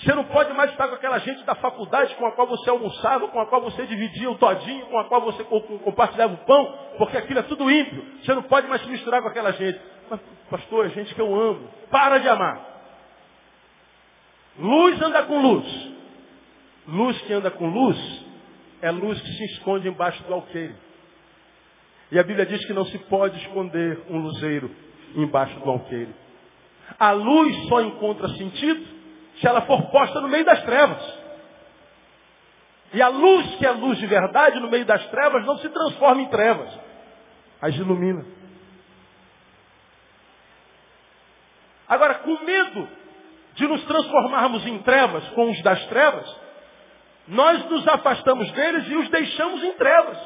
[0.05, 3.27] Você não pode mais estar com aquela gente da faculdade com a qual você almoçava,
[3.27, 7.17] com a qual você dividia o todinho, com a qual você compartilhava o pão, porque
[7.17, 8.05] aquilo é tudo ímpio.
[8.21, 9.81] Você não pode mais se misturar com aquela gente.
[10.07, 11.67] Mas, pastor, é gente que eu amo.
[11.89, 12.61] Para de amar.
[14.59, 15.95] Luz anda com luz.
[16.87, 18.25] Luz que anda com luz
[18.83, 20.75] é luz que se esconde embaixo do alqueire.
[22.11, 24.69] E a Bíblia diz que não se pode esconder um luzeiro
[25.15, 26.13] embaixo do alqueire.
[26.99, 28.94] A luz só encontra sentido
[29.39, 31.25] se ela for posta no meio das trevas.
[32.93, 36.21] E a luz, que é luz de verdade, no meio das trevas, não se transforma
[36.21, 36.69] em trevas,
[37.61, 38.25] as ilumina.
[41.87, 42.87] Agora, com medo
[43.55, 46.45] de nos transformarmos em trevas com os das trevas,
[47.27, 50.17] nós nos afastamos deles e os deixamos em trevas.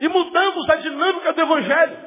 [0.00, 1.98] E mudamos a dinâmica do Evangelho.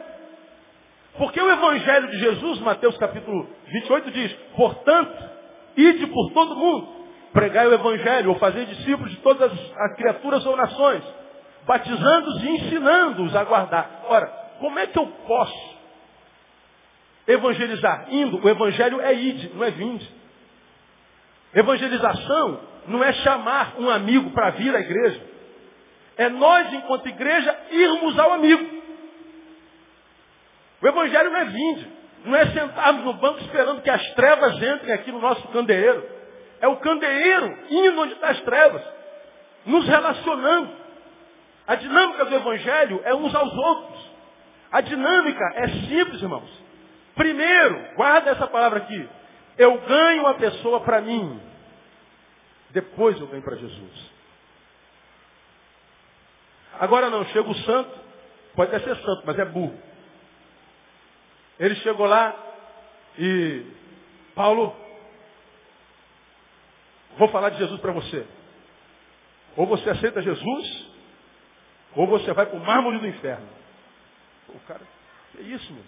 [1.18, 5.30] Porque o Evangelho de Jesus, Mateus capítulo 28, diz, portanto,
[5.78, 6.88] ide por todo mundo,
[7.32, 11.04] pregai o Evangelho, ou fazer discípulos de todas as criaturas ou nações,
[11.66, 14.06] batizando-os e ensinando-os a guardar.
[14.08, 14.26] Ora,
[14.60, 15.78] como é que eu posso
[17.28, 18.08] evangelizar?
[18.10, 20.10] Indo, o Evangelho é ide, não é vinde.
[21.54, 25.22] Evangelização não é chamar um amigo para vir à igreja.
[26.18, 28.83] É nós, enquanto igreja, irmos ao amigo.
[30.84, 31.88] O evangelho não é vinde.
[32.26, 36.06] Não é sentarmos no banco esperando que as trevas entrem aqui no nosso candeeiro.
[36.60, 38.84] É o candeeiro indo onde está as trevas.
[39.66, 40.76] Nos relacionando.
[41.66, 44.12] A dinâmica do evangelho é uns aos outros.
[44.72, 46.50] A dinâmica é simples, irmãos.
[47.16, 49.10] Primeiro, guarda essa palavra aqui.
[49.58, 51.42] Eu ganho a pessoa para mim.
[52.72, 54.12] Depois eu ganho para Jesus.
[56.78, 58.00] Agora não, chega o santo,
[58.56, 59.93] pode até ser santo, mas é burro.
[61.60, 62.36] Ele chegou lá
[63.18, 63.66] e,
[64.36, 64.76] Paulo,
[67.18, 68.26] vou falar de Jesus para você.
[69.56, 70.88] Ou você aceita Jesus,
[71.96, 73.48] ou você vai para o mármore do inferno.
[74.50, 74.82] O cara,
[75.32, 75.84] que é isso, meu?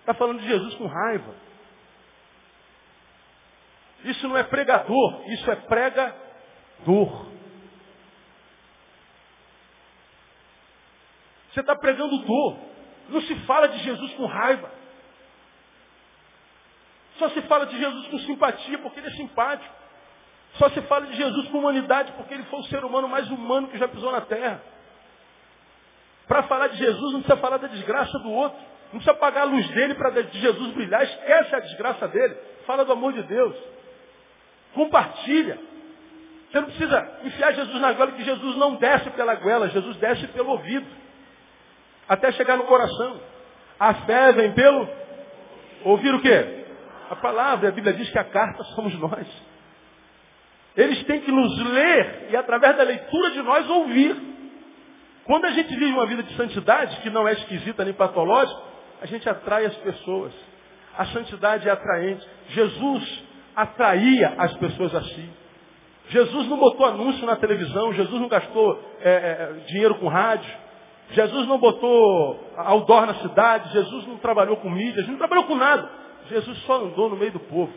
[0.00, 1.34] Está falando de Jesus com raiva.
[4.04, 7.26] Isso não é pregador, isso é pregador.
[11.52, 12.70] Você está pregando dor.
[13.10, 14.70] Não se fala de Jesus com raiva.
[17.18, 19.74] Só se fala de Jesus com simpatia, porque ele é simpático.
[20.54, 23.68] Só se fala de Jesus com humanidade porque ele foi o ser humano mais humano
[23.68, 24.60] que já pisou na terra.
[26.26, 28.58] Para falar de Jesus não precisa falar da desgraça do outro.
[28.92, 31.02] Não precisa apagar a luz dele para de Jesus brilhar.
[31.02, 32.36] Esquece a desgraça dele.
[32.66, 33.56] Fala do amor de Deus.
[34.74, 35.58] Compartilha.
[36.50, 40.26] Você não precisa enfiar Jesus na goela, que Jesus não desce pela goela, Jesus desce
[40.28, 40.86] pelo ouvido.
[42.10, 43.20] Até chegar no coração.
[43.78, 44.88] A fé vem pelo
[45.84, 46.64] ouvir o quê?
[47.08, 47.68] A palavra.
[47.68, 49.28] A Bíblia diz que a carta somos nós.
[50.76, 54.16] Eles têm que nos ler e através da leitura de nós ouvir.
[55.22, 58.60] Quando a gente vive uma vida de santidade, que não é esquisita nem patológica,
[59.00, 60.32] a gente atrai as pessoas.
[60.98, 62.28] A santidade é atraente.
[62.48, 63.22] Jesus
[63.54, 65.30] atraía as pessoas a si.
[66.08, 70.52] Jesus não botou anúncio na televisão, Jesus não gastou é, é, dinheiro com rádio,
[71.12, 75.90] Jesus não botou outdoor na cidade, Jesus não trabalhou com mídias, não trabalhou com nada.
[76.28, 77.72] Jesus só andou no meio do povo.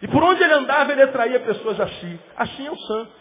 [0.00, 2.20] E por onde ele andava, ele atraía pessoas a si.
[2.36, 3.12] Assim é o santo.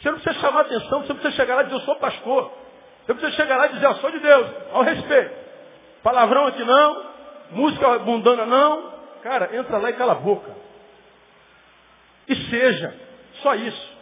[0.00, 2.52] Você não precisa chamar atenção, você precisa chegar lá e dizer, eu sou pastor.
[3.06, 5.34] Você precisa chegar lá e dizer, eu sou de Deus, ao respeito.
[6.02, 7.06] Palavrão aqui não,
[7.52, 9.00] música mundana não.
[9.22, 10.56] Cara, entra lá e cala a boca.
[12.28, 12.94] E seja,
[13.42, 13.98] só isso.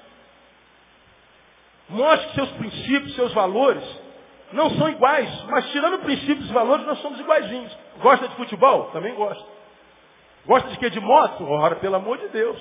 [1.88, 4.07] Mostre seus princípios, seus valores
[4.52, 7.76] não são iguais, mas tirando princípios e valores, nós somos iguaizinhos.
[8.00, 8.84] Gosta de futebol?
[8.92, 9.44] Também gosta.
[10.46, 10.88] Gosta de quê?
[10.88, 11.44] De moto?
[11.44, 12.58] Ora, pelo amor de Deus.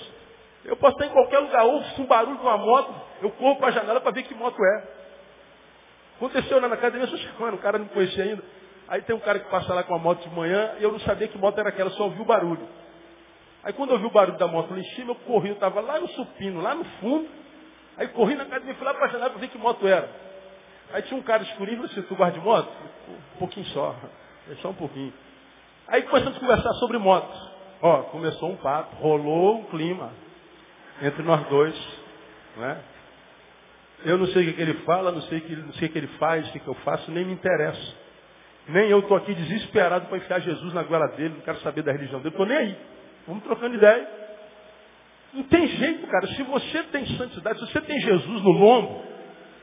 [0.65, 3.67] Eu posso estar em qualquer lugar, ouço um barulho de uma moto, eu corro para
[3.67, 4.88] a janela para ver que moto é.
[6.17, 8.43] Aconteceu lá na academia essa semana, o cara não conhecia ainda.
[8.89, 11.00] Aí tem um cara que passa lá com a moto de manhã e eu não
[11.02, 12.67] sabia que moto era aquela, só ouvi o barulho.
[13.63, 15.80] Aí quando eu vi o barulho da moto lá em cima, eu corri, eu estava
[15.80, 17.30] lá no supino, lá no fundo.
[17.97, 20.10] Aí corri na academia, fui lá para a janela para ver que moto era.
[20.93, 22.71] Aí tinha um cara escurinho, você, tu guarda de moto?
[23.36, 23.95] Um pouquinho só,
[24.50, 25.13] é só um pouquinho.
[25.88, 27.52] Aí começamos a conversar sobre motos.
[27.82, 30.12] Ó, começou um papo, rolou um clima
[31.02, 31.76] entre nós dois.
[32.56, 32.82] Né?
[34.06, 36.08] Eu não sei o que, ele fala, não sei, que, não sei o que ele
[36.19, 37.95] faz, o que, que eu faço, nem me interessa.
[38.67, 41.91] Nem eu estou aqui desesperado para enfiar Jesus na goela dele, não quero saber da
[41.91, 42.78] religião dele, estou nem aí.
[43.28, 44.08] Vamos trocando ideia.
[45.34, 46.28] Não tem jeito, cara.
[46.28, 49.04] Se você tem santidade, se você tem Jesus no lombo,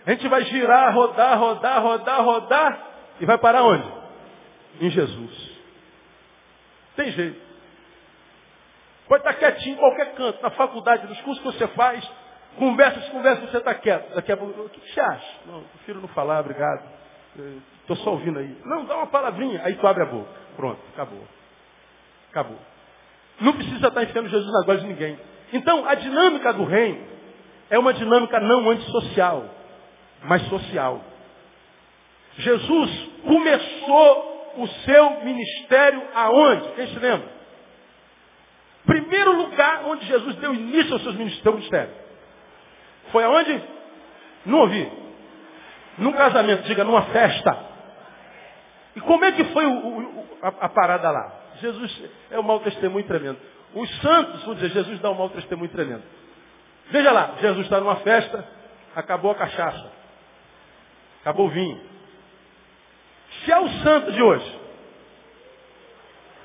[0.07, 2.89] a gente vai girar, rodar, rodar, rodar, rodar,
[3.21, 3.91] e vai parar onde?
[4.81, 5.51] Em Jesus.
[6.97, 7.41] Tem jeito.
[9.09, 12.09] Pode estar quietinho em qualquer canto, na faculdade, nos cursos que você faz,
[12.59, 14.15] conversa, se conversa, você está quieto.
[14.15, 15.39] Daqui a pouco, o que você acha?
[15.47, 16.83] Não, prefiro não falar, obrigado.
[17.81, 18.57] Estou só ouvindo aí.
[18.65, 19.61] Não, dá uma palavrinha.
[19.65, 20.31] Aí tu abre a boca.
[20.57, 21.27] Pronto, acabou.
[22.31, 22.59] Acabou.
[23.41, 25.19] Não precisa estar enfiando Jesus na goela de ninguém.
[25.53, 27.05] Então, a dinâmica do reino
[27.69, 29.45] é uma dinâmica não antissocial,
[30.25, 31.03] mas social.
[32.37, 36.69] Jesus começou o seu ministério aonde?
[36.73, 37.29] Quem se lembra?
[38.87, 41.95] Primeiro lugar onde Jesus deu início ao seu ministério.
[43.11, 43.63] Foi aonde?
[44.45, 44.91] Não ouvi.
[45.99, 47.75] Num casamento, diga, numa festa.
[48.97, 51.33] E como é que foi o, o, a, a, parada lá?
[51.61, 53.39] Jesus é um mau testemunho tremendo.
[53.75, 56.03] Os santos, vamos dizer, Jesus dá um mau testemunho tremendo.
[56.91, 58.47] Veja lá, Jesus está numa festa,
[58.95, 60.04] acabou a cachaça.
[61.25, 61.81] Acabou o vinho.
[63.43, 64.61] Se é o santo de hoje,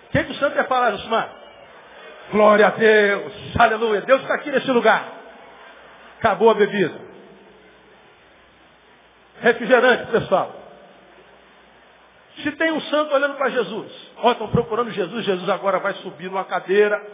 [0.07, 1.35] o que, que o santo ia falar, Josimar?
[2.31, 4.01] Glória a Deus, aleluia.
[4.03, 5.05] Deus está aqui nesse lugar.
[6.19, 6.97] Acabou a bebida.
[9.41, 10.55] Refrigerante, pessoal.
[12.41, 16.29] Se tem um santo olhando para Jesus, ó, estão procurando Jesus, Jesus agora vai subir
[16.29, 17.05] numa cadeira.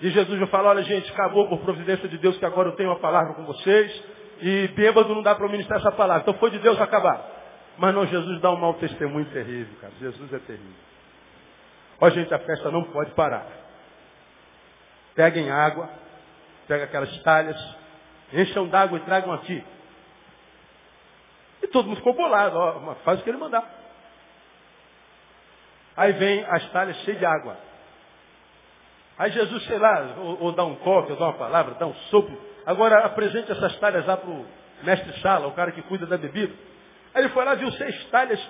[0.00, 2.90] E Jesus vai falar, olha gente, acabou por providência de Deus que agora eu tenho
[2.90, 4.04] uma palavra com vocês.
[4.40, 6.22] E bêbado não dá para ministrar essa palavra.
[6.22, 7.24] Então foi de Deus acabar.
[7.78, 9.92] Mas não, Jesus dá um mau testemunho terrível, cara.
[9.98, 10.84] Jesus é terrível.
[12.00, 13.46] Ó gente, a festa não pode parar.
[15.14, 15.88] Peguem água,
[16.66, 17.76] pega aquelas talhas,
[18.32, 19.64] encham d'água e tragam aqui.
[21.62, 23.64] E todo mundo ficou bolado, ó, faz o que ele mandar.
[25.96, 27.56] Aí vem as talhas cheias de água.
[29.16, 31.94] Aí Jesus, sei lá, ou, ou dá um toque, ou dá uma palavra, dá um
[32.10, 32.53] sopro.
[32.66, 34.46] Agora apresente essas talhas lá para o
[34.82, 36.52] mestre Sala, o cara que cuida da bebida.
[37.14, 38.40] Aí ele foi lá, viu seis talhas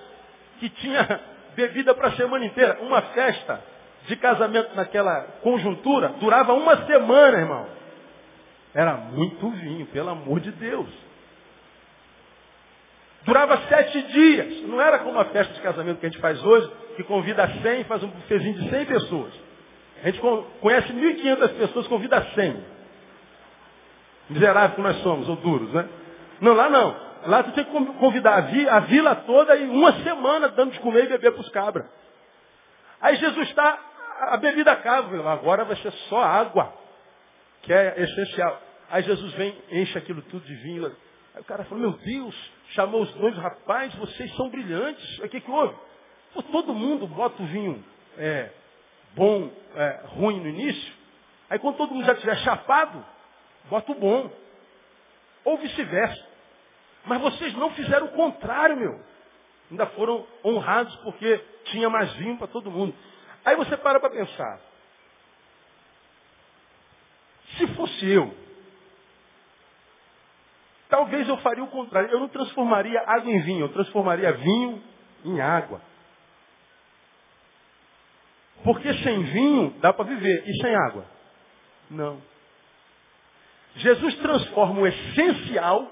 [0.58, 1.20] que tinha
[1.54, 2.78] bebida para a semana inteira.
[2.80, 3.60] Uma festa
[4.06, 7.66] de casamento naquela conjuntura durava uma semana, irmão.
[8.74, 10.88] Era muito vinho, pelo amor de Deus.
[13.24, 14.62] Durava sete dias.
[14.68, 17.84] Não era como a festa de casamento que a gente faz hoje, que convida 100
[17.84, 19.32] faz um bufezinho de 100 pessoas.
[20.02, 20.20] A gente
[20.60, 22.73] conhece 1.500 pessoas, convida 100.
[24.28, 25.88] Miserável que nós somos, ou duros, né?
[26.40, 26.96] Não, lá não.
[27.26, 31.08] Lá tu tem que convidar a, vila toda e uma semana dando de comer e
[31.08, 31.86] beber para os cabras.
[33.00, 33.78] Aí Jesus está
[34.20, 35.32] a bebida acaba.
[35.32, 36.72] Agora vai ser só água.
[37.62, 38.60] que é essencial.
[38.90, 40.86] Aí Jesus vem, enche aquilo tudo de vinho.
[41.34, 45.18] Aí o cara fala, meu Deus, chamou os dois, rapaz, vocês são brilhantes.
[45.20, 45.74] O que, que houve?
[46.32, 47.82] Pô, todo mundo bota o vinho
[48.18, 48.50] é,
[49.14, 50.94] bom, é, ruim no início.
[51.48, 53.04] Aí quando todo mundo já estiver chapado,
[53.68, 54.30] bota o bom.
[55.44, 56.26] Ou vice-versa.
[57.04, 59.00] Mas vocês não fizeram o contrário, meu.
[59.70, 62.94] Ainda foram honrados porque tinha mais vinho para todo mundo.
[63.44, 64.60] Aí você para para pensar.
[67.56, 68.34] Se fosse eu,
[70.88, 72.10] talvez eu faria o contrário.
[72.10, 74.82] Eu não transformaria água em vinho, eu transformaria vinho
[75.24, 75.80] em água.
[78.62, 80.48] Porque sem vinho dá para viver.
[80.48, 81.04] E sem água?
[81.90, 82.33] Não.
[83.76, 85.90] Jesus transforma o essencial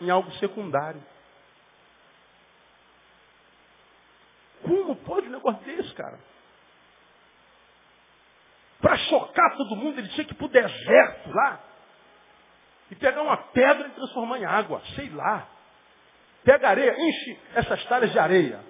[0.00, 1.02] em algo secundário.
[4.62, 6.18] Como pode um negócio desse, cara?
[8.80, 11.60] Para chocar todo mundo, ele tinha que ir para o deserto lá.
[12.90, 14.80] E pegar uma pedra e transformar em água.
[14.94, 15.48] Sei lá.
[16.44, 18.60] Pega areia, enche essas talhas de areia.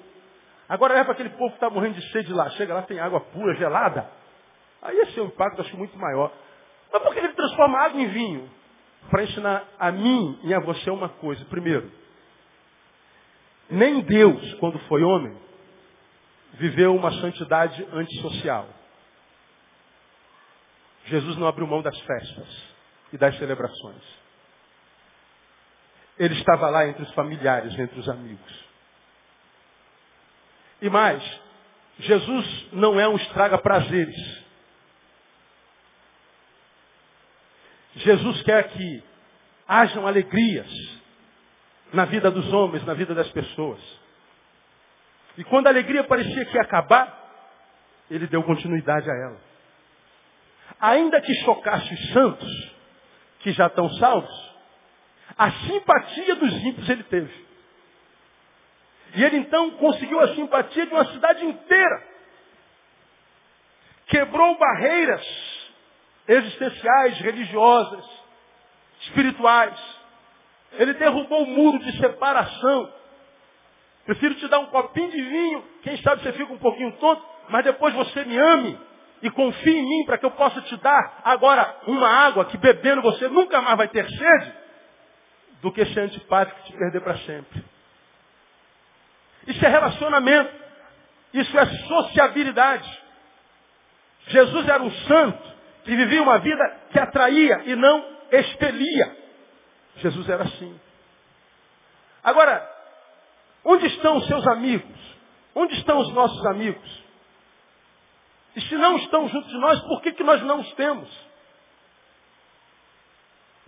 [0.68, 2.48] Agora para aquele povo que está morrendo de sede lá.
[2.50, 4.08] Chega lá, tem água pura, gelada.
[4.82, 6.32] Aí esse é um impacto, acho muito maior.
[6.94, 8.48] Mas por que ele transforma água em vinho?
[9.10, 11.44] Para ensinar a mim e a você uma coisa.
[11.46, 11.90] Primeiro,
[13.68, 15.36] nem Deus, quando foi homem,
[16.52, 18.68] viveu uma santidade antissocial.
[21.06, 22.62] Jesus não abriu mão das festas
[23.12, 24.02] e das celebrações.
[26.16, 28.64] Ele estava lá entre os familiares, entre os amigos.
[30.80, 31.40] E mais,
[31.98, 34.33] Jesus não é um estraga-prazeres.
[38.04, 39.02] Jesus quer que
[39.66, 40.70] hajam alegrias
[41.90, 43.80] na vida dos homens, na vida das pessoas.
[45.38, 47.22] E quando a alegria parecia que ia acabar,
[48.10, 49.40] ele deu continuidade a ela.
[50.80, 52.74] Ainda que chocasse os santos,
[53.40, 54.54] que já estão salvos,
[55.38, 57.44] a simpatia dos ímpios ele teve.
[59.14, 62.02] E ele então conseguiu a simpatia de uma cidade inteira.
[64.08, 65.53] Quebrou barreiras
[66.28, 68.04] existenciais, religiosas,
[69.02, 69.78] espirituais.
[70.72, 72.92] Ele derrubou o muro de separação.
[74.06, 77.64] Prefiro te dar um copinho de vinho, quem sabe você fica um pouquinho tonto, mas
[77.64, 78.78] depois você me ame
[79.22, 83.00] e confie em mim para que eu possa te dar agora uma água que bebendo
[83.00, 84.52] você nunca mais vai ter sede,
[85.62, 87.64] do que ser antipático te perder para sempre.
[89.46, 90.64] Isso é relacionamento.
[91.32, 93.02] Isso é sociabilidade.
[94.28, 95.53] Jesus era um santo
[95.84, 99.16] que vivia uma vida que atraía e não expelia.
[99.96, 100.80] Jesus era assim.
[102.22, 102.68] Agora,
[103.64, 105.14] onde estão os seus amigos?
[105.54, 107.04] Onde estão os nossos amigos?
[108.56, 111.08] E se não estão junto de nós, por que, que nós não os temos?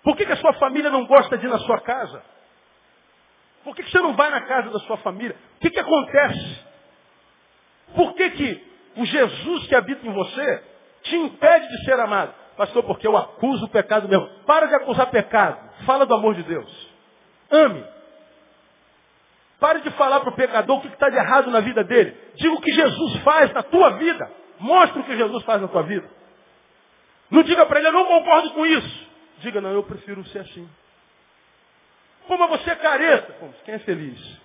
[0.03, 2.23] Por que, que a sua família não gosta de ir na sua casa?
[3.65, 5.37] Por que, que você não vai na casa da sua família?
[5.57, 6.65] O que, que acontece?
[7.95, 10.76] Por que, que o Jesus que habita em você
[11.09, 12.35] te impede de ser amado?
[12.57, 14.27] Pastor, porque eu acuso o pecado meu.
[14.47, 15.59] Para de acusar pecado.
[15.85, 16.89] Fala do amor de Deus.
[17.51, 17.85] Ame.
[19.61, 22.17] Pare de falar para o pecador o que está de errado na vida dele.
[22.35, 24.31] Diga o que Jesus faz na tua vida.
[24.59, 26.09] Mostre o que Jesus faz na tua vida.
[27.31, 29.07] Não diga para ele, eu não concordo com isso.
[29.39, 30.69] Diga, não, eu prefiro ser assim.
[32.27, 33.35] Como você é careta.
[33.65, 34.41] Quem é feliz?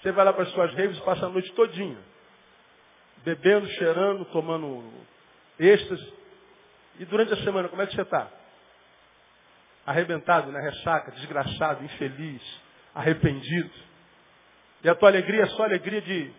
[0.00, 1.98] Você vai lá para as suas redes e passa a noite todinha.
[3.26, 4.84] Bebendo, cheirando, tomando
[5.58, 6.12] êxtase.
[7.00, 8.30] E durante a semana, como é que você está?
[9.84, 10.60] Arrebentado, né?
[10.60, 12.40] Ressaca, desgraçado, infeliz,
[12.94, 13.72] arrependido.
[14.84, 16.30] E a tua alegria é só alegria de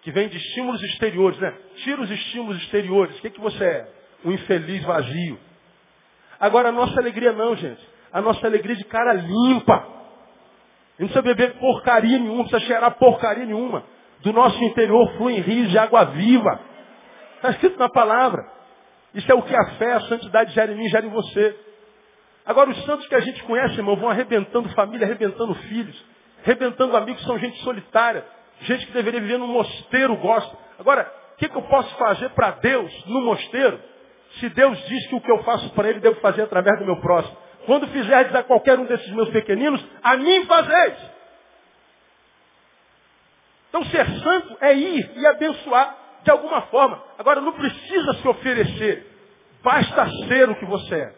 [0.00, 1.54] que vem de estímulos exteriores, né?
[1.84, 3.18] Tira os estímulos exteriores.
[3.18, 3.92] O que, que você é?
[4.24, 5.38] Um infeliz vazio.
[6.40, 7.86] Agora, a nossa alegria não, gente.
[8.10, 9.86] A nossa alegria é de cara limpa.
[10.98, 13.84] Não precisa beber porcaria nenhuma, não precisa cheirar porcaria nenhuma.
[14.22, 16.60] Do nosso interior fluem rios de água viva.
[17.36, 18.44] Está escrito na palavra.
[19.14, 21.56] Isso é o que a fé, a santidade gera em mim, gera em você.
[22.44, 26.04] Agora, os santos que a gente conhece, irmão, vão arrebentando família, arrebentando filhos,
[26.44, 28.24] arrebentando amigos, são gente solitária,
[28.62, 30.56] gente que deveria viver num mosteiro, gosta.
[30.78, 33.80] Agora, o que, que eu posso fazer para Deus no mosteiro?
[34.38, 37.00] Se Deus diz que o que eu faço para Ele devo fazer através do meu
[37.00, 37.36] próximo.
[37.66, 40.94] Quando fizerdes a qualquer um desses meus pequeninos, a mim fazeis.
[43.70, 47.02] Então ser santo é ir e abençoar de alguma forma.
[47.18, 49.06] Agora não precisa se oferecer.
[49.62, 51.14] Basta ser o que você é.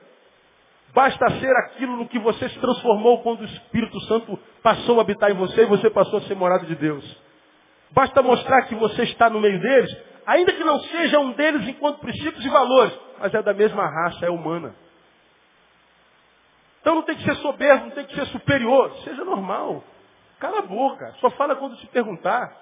[0.95, 5.31] Basta ser aquilo no que você se transformou quando o Espírito Santo passou a habitar
[5.31, 7.05] em você e você passou a ser morado de Deus.
[7.93, 9.91] Basta mostrar que você está no meio deles,
[10.27, 14.27] ainda que não seja um deles enquanto princípios e valores, mas é da mesma raça,
[14.27, 14.75] é humana.
[16.83, 19.83] Então não tem que ser soberbo, não tem que ser superior, seja normal.
[20.43, 22.53] Cala a boca, só fala quando se perguntar.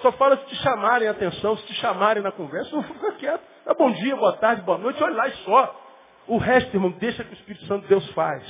[0.00, 3.42] Só fala se te chamarem a atenção, se te chamarem na conversa, não fica quieto.
[3.76, 5.80] Bom dia, boa tarde, boa noite, olha lá e só.
[6.26, 8.42] O resto, irmão, deixa que o Espírito Santo de Deus faz.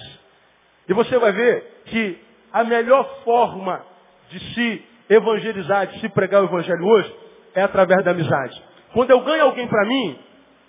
[0.88, 2.16] E você vai ver que
[2.52, 3.84] a melhor forma
[4.30, 7.12] de se evangelizar, de se pregar o evangelho hoje,
[7.56, 8.62] é através da amizade.
[8.92, 10.16] Quando eu ganho alguém para mim,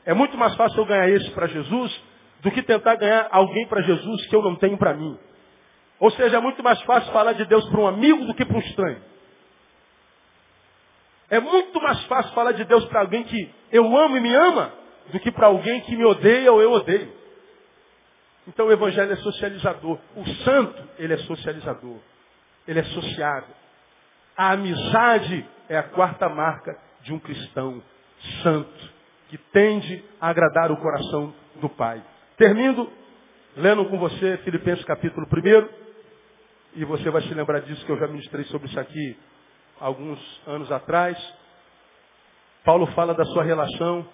[0.07, 2.03] é muito mais fácil eu ganhar esse para Jesus
[2.41, 5.19] do que tentar ganhar alguém para Jesus que eu não tenho para mim.
[5.99, 8.57] Ou seja, é muito mais fácil falar de Deus para um amigo do que para
[8.57, 9.01] um estranho.
[11.29, 14.71] É muito mais fácil falar de Deus para alguém que eu amo e me ama
[15.11, 17.11] do que para alguém que me odeia ou eu odeio.
[18.47, 19.97] Então o evangelho é socializador.
[20.15, 21.97] O santo, ele é socializador.
[22.67, 23.55] Ele é sociável.
[24.37, 27.81] A amizade é a quarta marca de um cristão
[28.43, 28.93] santo,
[29.29, 32.03] que tende a agradar o coração do Pai.
[32.37, 32.91] Termino
[33.55, 35.84] lendo com você Filipenses capítulo 1.
[36.75, 39.17] E você vai se lembrar disso que eu já ministrei sobre isso aqui
[39.79, 41.17] alguns anos atrás.
[42.63, 44.07] Paulo fala da sua relação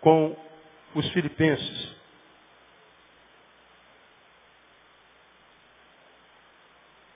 [0.00, 0.36] com
[0.94, 1.96] os filipenses.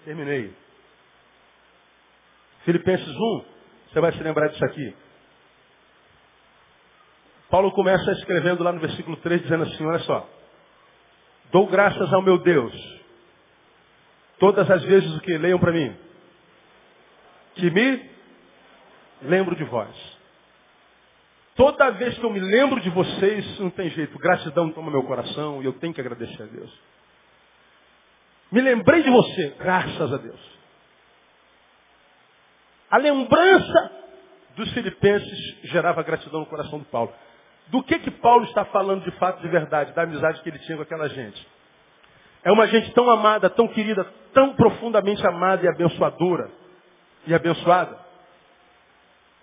[0.04, 0.54] Terminei.
[2.64, 3.44] Filipenses 1,
[3.88, 4.94] você vai se lembrar disso aqui.
[7.48, 10.28] Paulo começa escrevendo lá no versículo 3, dizendo assim, olha só.
[11.50, 12.99] Dou graças ao meu Deus.
[14.41, 15.95] Todas as vezes o que leiam para mim.
[17.57, 18.11] Que me
[19.22, 19.95] lembro de vós.
[21.55, 24.18] Toda vez que eu me lembro de vocês, não tem jeito.
[24.18, 26.72] Gratidão toma meu coração e eu tenho que agradecer a Deus.
[28.51, 30.41] Me lembrei de você, graças a Deus.
[32.91, 33.93] A lembrança
[34.57, 37.12] dos filipenses gerava gratidão no coração do Paulo.
[37.66, 40.78] Do que que Paulo está falando de fato de verdade, da amizade que ele tinha
[40.78, 41.47] com aquela gente?
[42.43, 46.51] É uma gente tão amada, tão querida, tão profundamente amada e abençoadora
[47.26, 47.99] e abençoada,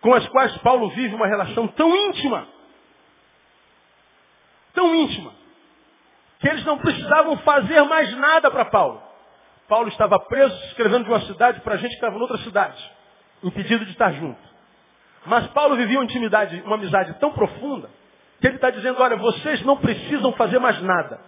[0.02, 2.48] com as quais Paulo vive uma relação tão íntima,
[4.74, 5.32] tão íntima,
[6.40, 9.02] que eles não precisavam fazer mais nada para Paulo.
[9.68, 12.92] Paulo estava preso, escrevendo de uma cidade para a gente que estava em outra cidade,
[13.44, 14.40] impedido de estar junto.
[15.26, 17.90] Mas Paulo vivia uma intimidade, uma amizade tão profunda,
[18.40, 21.20] que ele está dizendo, olha, vocês não precisam fazer mais nada.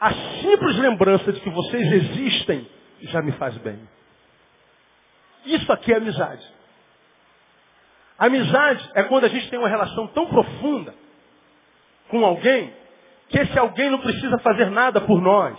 [0.00, 2.68] A simples lembrança de que vocês existem
[3.02, 3.78] já me faz bem.
[5.44, 6.46] Isso aqui é amizade.
[8.18, 10.94] Amizade é quando a gente tem uma relação tão profunda
[12.08, 12.72] com alguém
[13.28, 15.58] que esse alguém não precisa fazer nada por nós.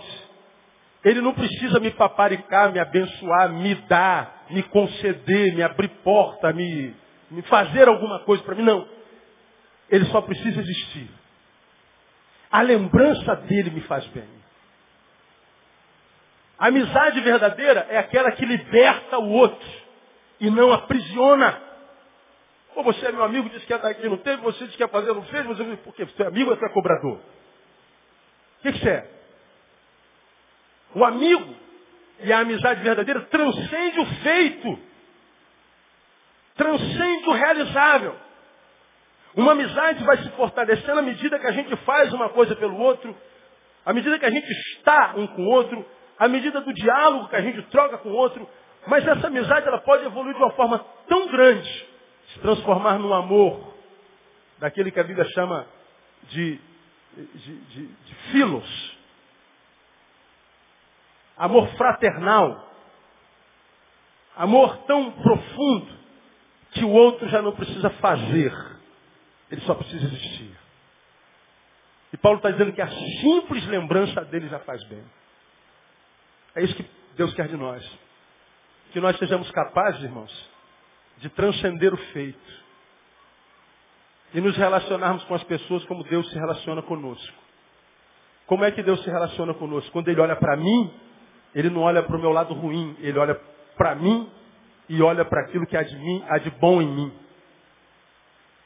[1.04, 6.94] Ele não precisa me paparicar, me abençoar, me dar, me conceder, me abrir porta, me,
[7.30, 8.62] me fazer alguma coisa para mim.
[8.62, 8.86] Não.
[9.88, 11.19] Ele só precisa existir.
[12.50, 14.28] A lembrança dele me faz bem.
[16.58, 19.68] A amizade verdadeira é aquela que liberta o outro
[20.38, 21.58] e não aprisiona.
[22.74, 24.82] Pô, você é meu amigo, disse que ia estar aqui, não teve, você disse que
[24.82, 26.04] ia fazer, não fez, você por quê?
[26.04, 27.14] Você é amigo ou você é cobrador?
[27.14, 29.10] O que, que você é?
[30.94, 31.54] O amigo
[32.20, 34.78] e a amizade verdadeira transcende o feito.
[36.56, 38.16] Transcende o realizável.
[39.36, 43.14] Uma amizade vai se fortalecendo à medida que a gente faz uma coisa pelo outro,
[43.84, 45.84] à medida que a gente está um com o outro,
[46.18, 48.48] à medida do diálogo que a gente troca com o outro.
[48.86, 51.86] Mas essa amizade ela pode evoluir de uma forma tão grande,
[52.32, 53.74] se transformar num amor,
[54.58, 55.66] daquele que a Bíblia chama
[56.24, 56.60] de,
[57.16, 58.98] de, de, de filos.
[61.36, 62.68] Amor fraternal.
[64.36, 66.00] Amor tão profundo
[66.72, 68.69] que o outro já não precisa fazer
[69.50, 70.56] ele só precisa existir.
[72.12, 75.02] E Paulo está dizendo que a simples lembrança dele já faz bem.
[76.54, 76.84] É isso que
[77.16, 77.84] Deus quer de nós.
[78.92, 80.50] Que nós sejamos capazes, irmãos,
[81.18, 82.60] de transcender o feito.
[84.34, 87.38] E nos relacionarmos com as pessoas como Deus se relaciona conosco.
[88.46, 89.92] Como é que Deus se relaciona conosco?
[89.92, 90.92] Quando Ele olha para mim,
[91.54, 92.96] Ele não olha para o meu lado ruim.
[93.00, 93.34] Ele olha
[93.76, 94.28] para mim
[94.88, 97.12] e olha para aquilo que há de, mim, há de bom em mim.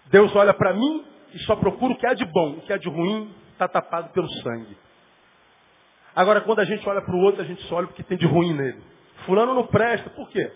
[0.06, 2.52] Deus olha para mim e só procura o que há de bom.
[2.52, 4.76] O que há de ruim está tapado pelo sangue.
[6.14, 8.16] Agora, quando a gente olha para o outro, a gente só olha o que tem
[8.16, 8.82] de ruim nele.
[9.26, 10.10] Fulano não presta.
[10.10, 10.52] Por quê?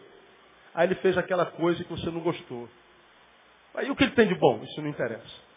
[0.75, 2.69] Aí ele fez aquela coisa que você não gostou.
[3.75, 4.61] Aí o que ele tem de bom?
[4.63, 5.49] Isso não interessa.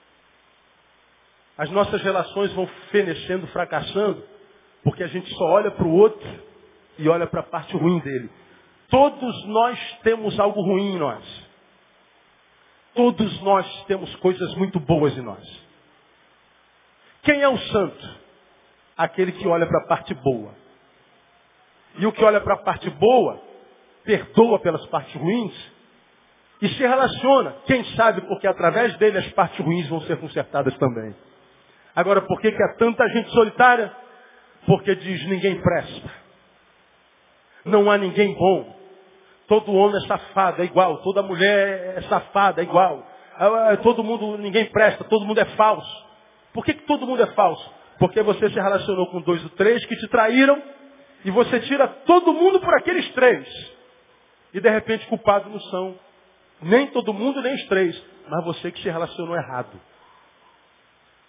[1.57, 4.23] As nossas relações vão fenecendo, fracassando,
[4.83, 6.27] porque a gente só olha para o outro
[6.97, 8.31] e olha para a parte ruim dele.
[8.89, 11.50] Todos nós temos algo ruim em nós.
[12.93, 15.61] Todos nós temos coisas muito boas em nós.
[17.23, 18.21] Quem é o santo?
[18.97, 20.53] Aquele que olha para a parte boa.
[21.97, 23.41] E o que olha para a parte boa,
[24.03, 25.71] perdoa pelas partes ruins
[26.61, 27.55] e se relaciona.
[27.65, 31.15] Quem sabe porque através dele as partes ruins vão ser consertadas também.
[31.95, 33.91] Agora, por que, que há tanta gente solitária?
[34.65, 36.11] Porque diz ninguém presta.
[37.65, 38.80] Não há ninguém bom.
[39.51, 40.99] Todo homem é safado, é igual.
[40.99, 43.05] Toda mulher é safada, é igual.
[43.35, 46.05] Ah, ah, todo mundo, ninguém presta, todo mundo é falso.
[46.53, 47.69] Por que, que todo mundo é falso?
[47.99, 50.63] Porque você se relacionou com dois ou três que te traíram
[51.25, 53.45] e você tira todo mundo por aqueles três.
[54.53, 55.99] E de repente culpado não são
[56.61, 59.77] nem todo mundo, nem os três, mas você que se relacionou errado.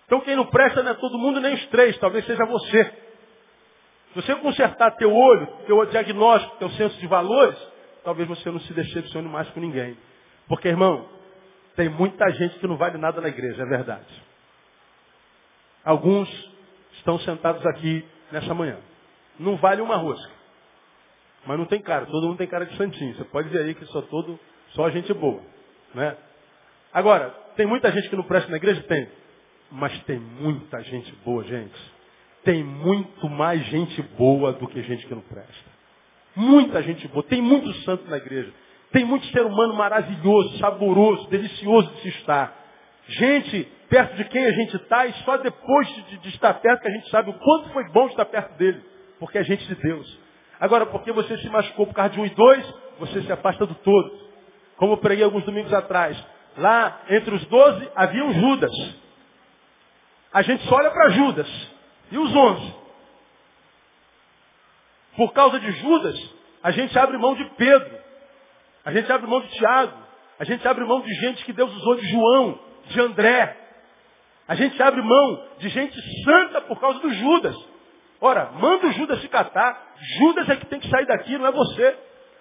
[0.06, 2.84] Então quem não presta não é todo mundo, nem os três, talvez seja você.
[2.84, 7.71] Se você consertar teu olho, teu diagnóstico, teu senso de valores,
[8.04, 9.96] talvez você não se decepcione mais com ninguém.
[10.48, 11.08] Porque, irmão,
[11.76, 14.22] tem muita gente que não vale nada na igreja, é verdade.
[15.84, 16.28] Alguns
[16.94, 18.78] estão sentados aqui nessa manhã.
[19.38, 20.32] Não vale uma rosca.
[21.46, 23.16] Mas não tem cara, todo mundo tem cara de santinho.
[23.16, 24.38] Você pode ver aí que só todo,
[24.70, 25.42] só gente boa.
[25.94, 26.16] Né?
[26.92, 28.82] Agora, tem muita gente que não presta na igreja?
[28.82, 29.08] Tem.
[29.70, 31.92] Mas tem muita gente boa, gente.
[32.44, 35.71] Tem muito mais gente boa do que gente que não presta.
[36.34, 37.22] Muita gente boa.
[37.24, 38.52] Tem muito santo na igreja.
[38.90, 42.54] Tem muito ser humano maravilhoso, saboroso, delicioso de se estar.
[43.08, 46.88] Gente perto de quem a gente está e só depois de, de, estar perto que
[46.88, 48.82] a gente sabe o quanto foi bom estar perto dele.
[49.18, 50.18] Porque é gente de Deus.
[50.60, 53.74] Agora, porque você se machucou por causa de um e dois, você se afasta do
[53.74, 54.22] todo.
[54.76, 56.16] Como eu preguei alguns domingos atrás.
[56.56, 58.94] Lá, entre os doze, havia um Judas.
[60.32, 61.48] A gente só olha para Judas.
[62.10, 62.81] E os onze?
[65.16, 66.18] Por causa de Judas,
[66.62, 67.98] a gente abre mão de Pedro.
[68.84, 69.96] A gente abre mão de Tiago.
[70.38, 73.56] A gente abre mão de gente que Deus usou de João, de André.
[74.48, 77.56] A gente abre mão de gente santa por causa do Judas.
[78.20, 79.94] Ora, manda o Judas se catar.
[80.18, 81.96] Judas é que tem que sair daqui, não é você.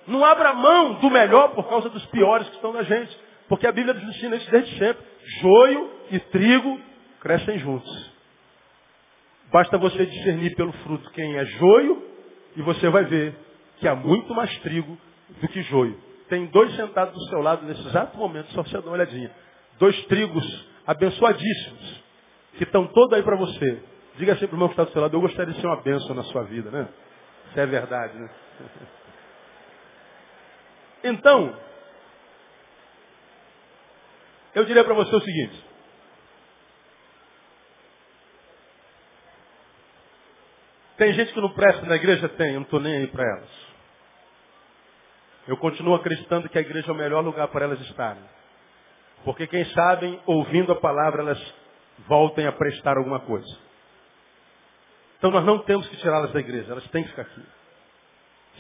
[0.08, 3.18] Não abra mão do melhor por causa dos piores que estão na gente.
[3.48, 5.04] Porque a Bíblia nos ensina isso desde sempre.
[5.42, 6.80] Joio e trigo
[7.20, 8.12] crescem juntos.
[9.52, 12.11] Basta você discernir pelo fruto quem é joio
[12.56, 13.36] e você vai ver
[13.78, 14.98] que há muito mais trigo
[15.42, 15.98] do que joio.
[16.30, 19.32] Tem dois sentados do seu lado nesse exato momento, só você dá uma olhadinha.
[19.80, 22.04] Dois trigos abençoadíssimos,
[22.58, 23.84] que estão todos aí para você.
[24.18, 25.82] Diga sempre para o irmão que está do seu lado, eu gostaria de ser uma
[25.82, 26.88] bênção na sua vida, né?
[27.50, 28.30] Isso é verdade, né?
[31.04, 31.52] Então,
[34.54, 35.71] eu diria para você o seguinte.
[41.02, 42.30] Tem gente que não presta na igreja?
[42.30, 43.50] Tem, eu não estou nem aí para elas.
[45.48, 48.22] Eu continuo acreditando que a igreja é o melhor lugar para elas estarem.
[49.24, 51.54] Porque quem sabe, ouvindo a palavra, elas
[52.08, 53.52] voltem a prestar alguma coisa.
[55.18, 57.42] Então nós não temos que tirá-las da igreja, elas têm que ficar aqui.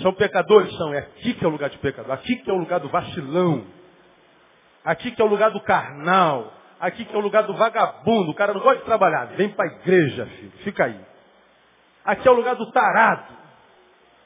[0.02, 0.76] São pecadores?
[0.78, 0.96] São.
[0.96, 2.12] É aqui que é o lugar de pecador.
[2.12, 3.68] Aqui que é o lugar do vacilão.
[4.84, 6.52] Aqui que é o lugar do carnal.
[6.80, 8.32] Aqui que é o lugar do vagabundo.
[8.32, 9.26] O cara não gosta de trabalhar.
[9.36, 10.54] Vem para a igreja, filho.
[10.64, 11.11] Fica aí.
[12.04, 13.42] Aqui é o lugar do tarado.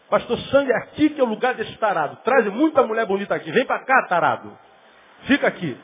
[0.09, 2.17] Pastor Sangue, aqui que é o lugar desse tarado.
[2.23, 3.51] Traz muita mulher bonita aqui.
[3.51, 4.57] Vem para cá, tarado.
[5.23, 5.77] Fica aqui.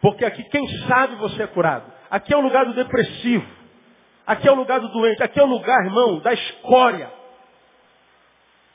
[0.00, 1.92] Porque aqui, quem sabe você é curado.
[2.10, 3.46] Aqui é o lugar do depressivo.
[4.26, 5.22] Aqui é o lugar do doente.
[5.22, 7.10] Aqui é o lugar, irmão, da escória.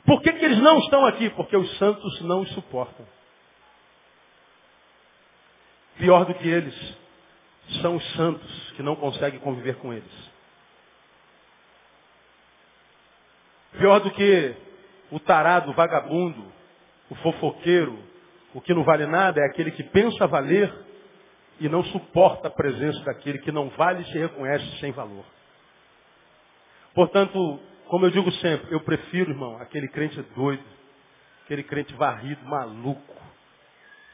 [0.06, 1.30] Por que, que eles não estão aqui?
[1.32, 3.06] Porque os santos não os suportam.
[5.98, 6.98] Pior do que eles
[7.82, 10.31] são os santos que não conseguem conviver com eles.
[13.78, 14.56] Pior do que
[15.12, 16.52] o tarado, o vagabundo,
[17.10, 17.98] o fofoqueiro,
[18.54, 20.74] o que não vale nada é aquele que pensa valer
[21.60, 25.24] e não suporta a presença daquele que não vale e se reconhece sem valor.
[26.94, 30.64] Portanto, como eu digo sempre, eu prefiro, irmão, aquele crente doido,
[31.44, 33.16] aquele crente varrido, maluco,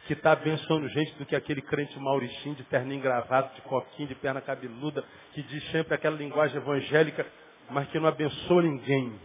[0.05, 4.15] que está abençoando gente do que aquele crente maurichinho de terninho gravado, de coquinho, de
[4.15, 5.03] perna cabeluda,
[5.33, 7.25] que diz sempre aquela linguagem evangélica,
[7.69, 9.19] mas que não abençoa ninguém.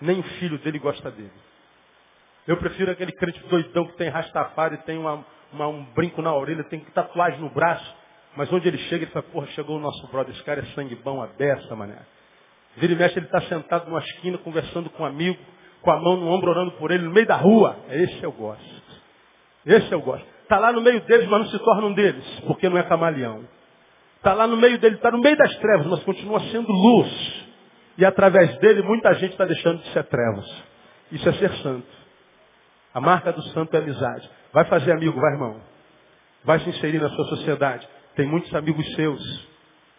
[0.00, 1.32] Nem o filho dele gosta dele.
[2.46, 6.64] Eu prefiro aquele crente doidão que tem rastafari, tem uma, uma, um brinco na orelha,
[6.64, 7.94] tem tatuagem no braço.
[8.36, 10.94] Mas onde ele chega, ele fala, porra, chegou o nosso brother, esse cara é sangue
[10.94, 11.98] bom, a beça, mané.
[12.76, 15.38] Vira e mexe, ele está sentado numa esquina, conversando com um amigo,
[15.82, 17.76] com a mão no ombro, orando por ele, no meio da rua.
[17.88, 18.82] Esse eu gosto.
[19.66, 20.26] Esse eu gosto.
[20.42, 23.44] Está lá no meio deles, mas não se torna um deles, porque não é camaleão.
[24.16, 27.49] Está lá no meio dele, está no meio das trevas, mas continua sendo luz.
[28.00, 30.64] E através dele, muita gente está deixando de ser trevas.
[31.12, 31.86] Isso é ser santo.
[32.94, 34.28] A marca do santo é amizade.
[34.54, 35.60] Vai fazer amigo, vai irmão.
[36.42, 37.86] vai se inserir na sua sociedade.
[38.16, 39.48] Tem muitos amigos seus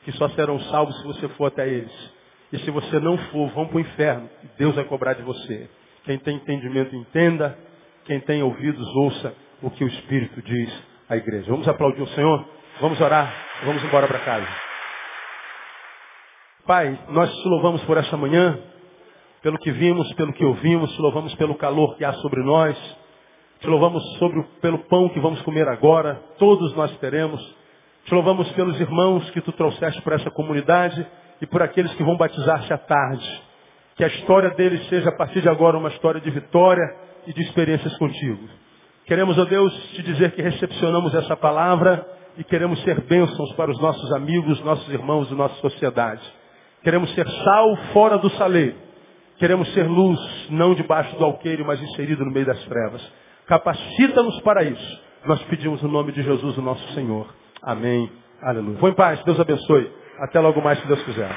[0.04, 2.14] que só serão salvos se você for até eles.
[2.52, 4.28] E se você não for, vão para o inferno.
[4.58, 5.70] Deus vai cobrar de você.
[6.04, 7.56] Quem tem entendimento, entenda.
[8.06, 9.32] Quem tem ouvidos, ouça
[9.62, 10.74] o que o Espírito diz
[11.08, 11.52] à igreja.
[11.52, 12.50] Vamos aplaudir o Senhor?
[12.80, 13.32] Vamos orar?
[13.64, 14.71] Vamos embora para casa.
[16.66, 18.60] Pai, nós te louvamos por essa manhã,
[19.42, 22.78] pelo que vimos, pelo que ouvimos, te louvamos pelo calor que há sobre nós,
[23.60, 27.42] te louvamos sobre, pelo pão que vamos comer agora, todos nós teremos,
[28.06, 31.06] te louvamos pelos irmãos que tu trouxeste para essa comunidade
[31.42, 33.42] e por aqueles que vão batizar-se à tarde.
[33.96, 36.84] Que a história deles seja a partir de agora uma história de vitória
[37.26, 38.48] e de experiências contigo.
[39.06, 42.06] Queremos, ó Deus, te dizer que recepcionamos essa palavra
[42.38, 46.41] e queremos ser bênçãos para os nossos amigos, nossos irmãos e nossa sociedade.
[46.84, 48.76] Queremos ser sal fora do saleiro.
[49.38, 50.20] Queremos ser luz,
[50.50, 53.02] não debaixo do alqueire, mas inserido no meio das trevas.
[53.48, 55.02] Capacita-nos para isso.
[55.26, 57.28] Nós pedimos no nome de Jesus, o nosso Senhor.
[57.62, 58.12] Amém.
[58.42, 58.78] Aleluia.
[58.78, 59.24] Vou em paz.
[59.24, 59.92] Deus abençoe.
[60.20, 61.30] Até logo mais, se Deus quiser.